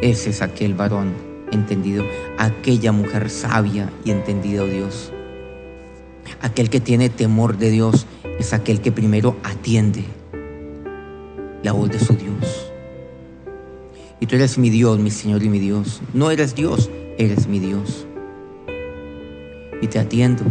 Ese 0.00 0.30
es 0.30 0.42
aquel 0.42 0.74
varón 0.74 1.12
entendido, 1.52 2.04
aquella 2.38 2.90
mujer 2.90 3.30
sabia 3.30 3.92
y 4.04 4.10
entendida, 4.10 4.62
oh 4.62 4.66
Dios. 4.66 5.12
Aquel 6.40 6.70
que 6.70 6.80
tiene 6.80 7.08
temor 7.08 7.56
de 7.56 7.70
Dios 7.70 8.06
es 8.38 8.52
aquel 8.52 8.80
que 8.80 8.92
primero 8.92 9.36
atiende 9.44 10.04
la 11.62 11.72
voz 11.72 11.90
de 11.90 11.98
su 11.98 12.14
Dios. 12.14 12.72
Y 14.20 14.26
tú 14.26 14.36
eres 14.36 14.58
mi 14.58 14.70
Dios, 14.70 14.98
mi 14.98 15.10
Señor 15.10 15.42
y 15.42 15.48
mi 15.48 15.58
Dios. 15.58 16.00
No 16.14 16.30
eres 16.30 16.54
Dios, 16.54 16.90
eres 17.18 17.46
mi 17.46 17.58
Dios. 17.58 18.05
Y 19.80 19.86
te 19.88 19.98
atiendo 19.98 20.44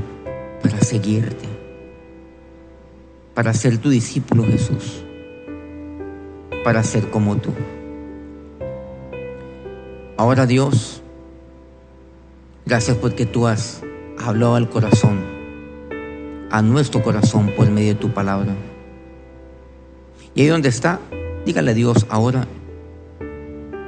para 0.62 0.80
seguirte, 0.82 1.46
para 3.34 3.54
ser 3.54 3.78
tu 3.78 3.90
discípulo 3.90 4.44
Jesús, 4.46 5.04
para 6.64 6.84
ser 6.84 7.10
como 7.10 7.38
tú. 7.38 7.52
Ahora 10.18 10.46
Dios, 10.46 11.02
gracias 12.66 12.98
porque 12.98 13.26
tú 13.26 13.48
has 13.48 13.82
hablado 14.18 14.56
al 14.56 14.70
corazón, 14.70 15.20
a 16.52 16.62
nuestro 16.62 17.04
corazón 17.04 17.52
por 17.58 17.70
medio 17.70 17.94
de 17.94 18.00
tu 18.00 18.14
palabra. 18.14 18.54
Y 20.34 20.42
ahí 20.42 20.48
donde 20.48 20.70
está, 20.70 21.00
dígale 21.46 21.72
a 21.72 21.74
Dios 21.74 22.06
ahora, 22.10 22.48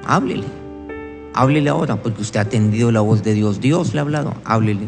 háblele 0.05 0.57
Háblele 1.37 1.69
ahora 1.69 1.97
porque 1.97 2.23
usted 2.23 2.39
ha 2.39 2.43
atendido 2.43 2.91
la 2.91 3.01
voz 3.01 3.21
de 3.21 3.35
Dios. 3.35 3.61
Dios 3.61 3.93
le 3.93 3.99
ha 3.99 4.01
hablado. 4.01 4.33
Háblele. 4.43 4.87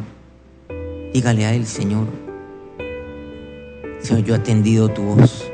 Dígale 1.14 1.46
a 1.46 1.54
Él, 1.54 1.66
Señor. 1.66 2.08
Señor, 4.00 4.24
yo 4.24 4.34
he 4.34 4.38
atendido 4.38 4.90
tu 4.90 5.02
voz. 5.02 5.46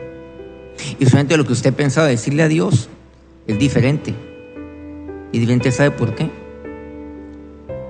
Y 0.99 1.05
solamente 1.05 1.37
lo 1.37 1.45
que 1.45 1.53
usted 1.53 1.73
pensaba 1.73 2.07
decirle 2.07 2.43
a 2.43 2.47
Dios 2.47 2.89
es 3.47 3.57
diferente. 3.57 4.13
Y 5.31 5.39
diferente, 5.39 5.71
¿sabe 5.71 5.91
por 5.91 6.15
qué? 6.15 6.29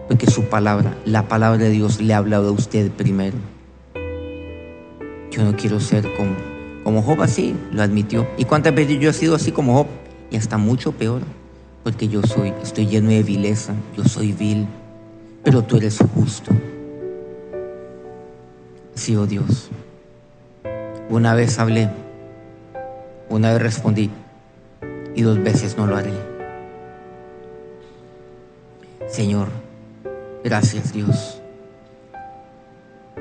Porque 0.08 0.30
su 0.30 0.44
palabra, 0.46 0.96
la 1.06 1.28
palabra 1.28 1.58
de 1.58 1.70
Dios, 1.72 2.02
le 2.02 2.14
ha 2.14 2.18
hablado 2.18 2.50
a 2.50 2.52
usted 2.52 2.92
primero. 2.92 3.38
Yo 5.32 5.44
no 5.44 5.56
quiero 5.58 5.80
ser 5.80 6.14
como, 6.16 6.36
como 6.84 7.02
Job 7.02 7.22
así, 7.22 7.56
lo 7.72 7.82
admitió. 7.82 8.28
¿Y 8.38 8.46
cuántas 8.46 8.74
veces 8.74 9.00
yo 9.00 9.10
he 9.10 9.14
sido 9.14 9.36
así 9.36 9.52
como 9.52 9.74
Job? 9.74 9.88
Y 10.32 10.38
hasta 10.38 10.58
mucho 10.58 10.92
peor 10.92 11.22
porque 11.86 12.08
yo 12.08 12.24
soy, 12.24 12.52
estoy 12.64 12.88
lleno 12.88 13.12
de 13.12 13.22
vileza, 13.22 13.76
yo 13.96 14.04
soy 14.04 14.32
vil, 14.32 14.66
pero 15.44 15.62
tú 15.62 15.78
eres 15.78 16.00
justo. 16.16 16.52
Sí, 18.96 19.16
oh 19.16 19.28
Dios. 19.28 19.70
Una 21.10 21.36
vez 21.36 21.60
hablé, 21.60 21.90
una 23.30 23.52
vez 23.52 23.62
respondí 23.62 24.10
y 25.14 25.22
dos 25.22 25.44
veces 25.44 25.78
no 25.78 25.86
lo 25.86 25.98
haré. 25.98 26.14
Señor, 29.08 29.50
gracias 30.44 30.94
Dios. 30.94 31.42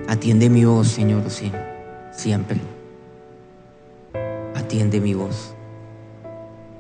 Atiende 0.09 0.49
mi 0.49 0.65
voz, 0.65 0.89
Señor, 0.89 1.29
sí, 1.29 1.53
siempre. 2.13 2.59
atiende 4.55 5.01
mi 5.01 5.13
voz, 5.13 5.55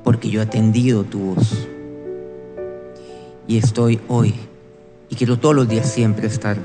porque 0.02 0.30
yo 0.30 0.40
he 0.40 0.44
atendido 0.44 1.04
tu 1.04 1.34
voz. 1.34 1.68
Y 3.46 3.58
estoy 3.58 4.00
hoy, 4.08 4.34
y 5.10 5.16
quiero 5.16 5.38
todos 5.38 5.54
los 5.54 5.68
días 5.68 5.90
siempre 5.90 6.28
estar 6.28 6.56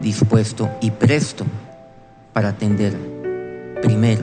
dispuesto 0.00 0.68
y 0.80 0.90
presto 0.90 1.46
para 2.38 2.50
atender 2.50 2.96
primero 3.82 4.22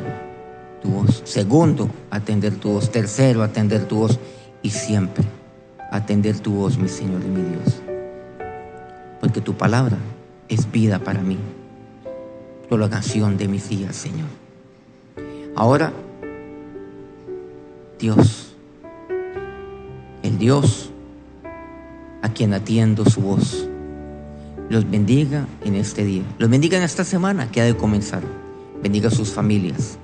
tu 0.81 0.87
voz, 0.87 1.21
segundo, 1.25 1.89
atender 2.09 2.55
tu 2.55 2.69
voz, 2.69 2.89
tercero, 2.89 3.43
atender 3.43 3.89
tu 3.89 3.97
voz 3.97 4.17
y 4.61 4.69
siempre 4.69 5.25
atender 5.91 6.39
tu 6.39 6.53
voz, 6.53 6.77
mi 6.77 6.87
Señor 6.87 7.21
y 7.25 7.27
mi 7.27 7.41
Dios. 7.41 7.81
Porque 9.19 9.41
tu 9.41 9.55
palabra 9.55 9.97
es 10.47 10.71
vida 10.71 10.97
para 10.99 11.19
mí, 11.19 11.37
prolongación 12.69 13.35
de 13.35 13.49
mis 13.49 13.67
días, 13.67 13.97
Señor. 13.97 14.29
Ahora, 15.53 15.91
Dios, 17.99 18.55
el 20.23 20.37
Dios 20.37 20.89
a 22.21 22.29
quien 22.29 22.53
atiendo 22.53 23.03
su 23.03 23.19
voz, 23.19 23.67
los 24.69 24.89
bendiga 24.89 25.47
en 25.63 25.75
este 25.75 26.03
día, 26.03 26.23
los 26.37 26.49
bendiga 26.49 26.77
en 26.77 26.83
esta 26.83 27.03
semana 27.03 27.51
que 27.51 27.61
ha 27.61 27.65
de 27.65 27.75
comenzar, 27.75 28.23
bendiga 28.81 29.09
a 29.09 29.11
sus 29.11 29.29
familias, 29.29 29.97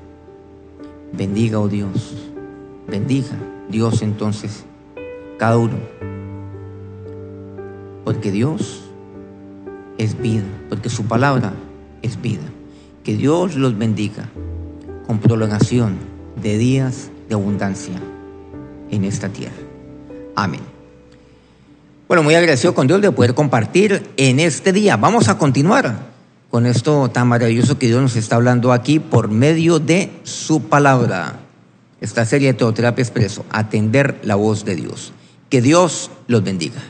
bendiga, 1.13 1.59
oh 1.59 1.67
Dios, 1.67 2.15
bendiga 2.87 3.35
Dios 3.69 4.01
entonces 4.01 4.65
cada 5.37 5.57
uno, 5.57 5.77
porque 8.03 8.31
Dios 8.31 8.83
es 9.97 10.19
vida, 10.19 10.43
porque 10.69 10.89
su 10.89 11.05
palabra 11.05 11.53
es 12.01 12.21
vida. 12.21 12.43
Que 13.03 13.15
Dios 13.15 13.55
los 13.55 13.77
bendiga 13.77 14.29
con 15.07 15.19
prolongación 15.19 15.97
de 16.41 16.57
días 16.57 17.09
de 17.29 17.35
abundancia 17.35 17.99
en 18.89 19.03
esta 19.03 19.29
tierra. 19.29 19.55
Amén. 20.35 20.80
Bueno, 22.11 22.23
muy 22.23 22.35
agradecido 22.35 22.75
con 22.75 22.87
Dios 22.87 23.01
de 23.01 23.09
poder 23.13 23.33
compartir 23.33 24.11
en 24.17 24.41
este 24.41 24.73
día. 24.73 24.97
Vamos 24.97 25.29
a 25.29 25.37
continuar 25.37 26.07
con 26.49 26.65
esto 26.65 27.09
tan 27.09 27.29
maravilloso 27.29 27.79
que 27.79 27.87
Dios 27.87 28.01
nos 28.01 28.17
está 28.17 28.35
hablando 28.35 28.73
aquí 28.73 28.99
por 28.99 29.29
medio 29.29 29.79
de 29.79 30.11
su 30.23 30.63
palabra. 30.63 31.39
Esta 32.01 32.25
serie 32.25 32.49
de 32.49 32.55
Teoterapia 32.55 33.01
Expreso, 33.01 33.45
atender 33.49 34.19
la 34.23 34.35
voz 34.35 34.65
de 34.65 34.75
Dios. 34.75 35.13
Que 35.49 35.61
Dios 35.61 36.11
los 36.27 36.43
bendiga. 36.43 36.79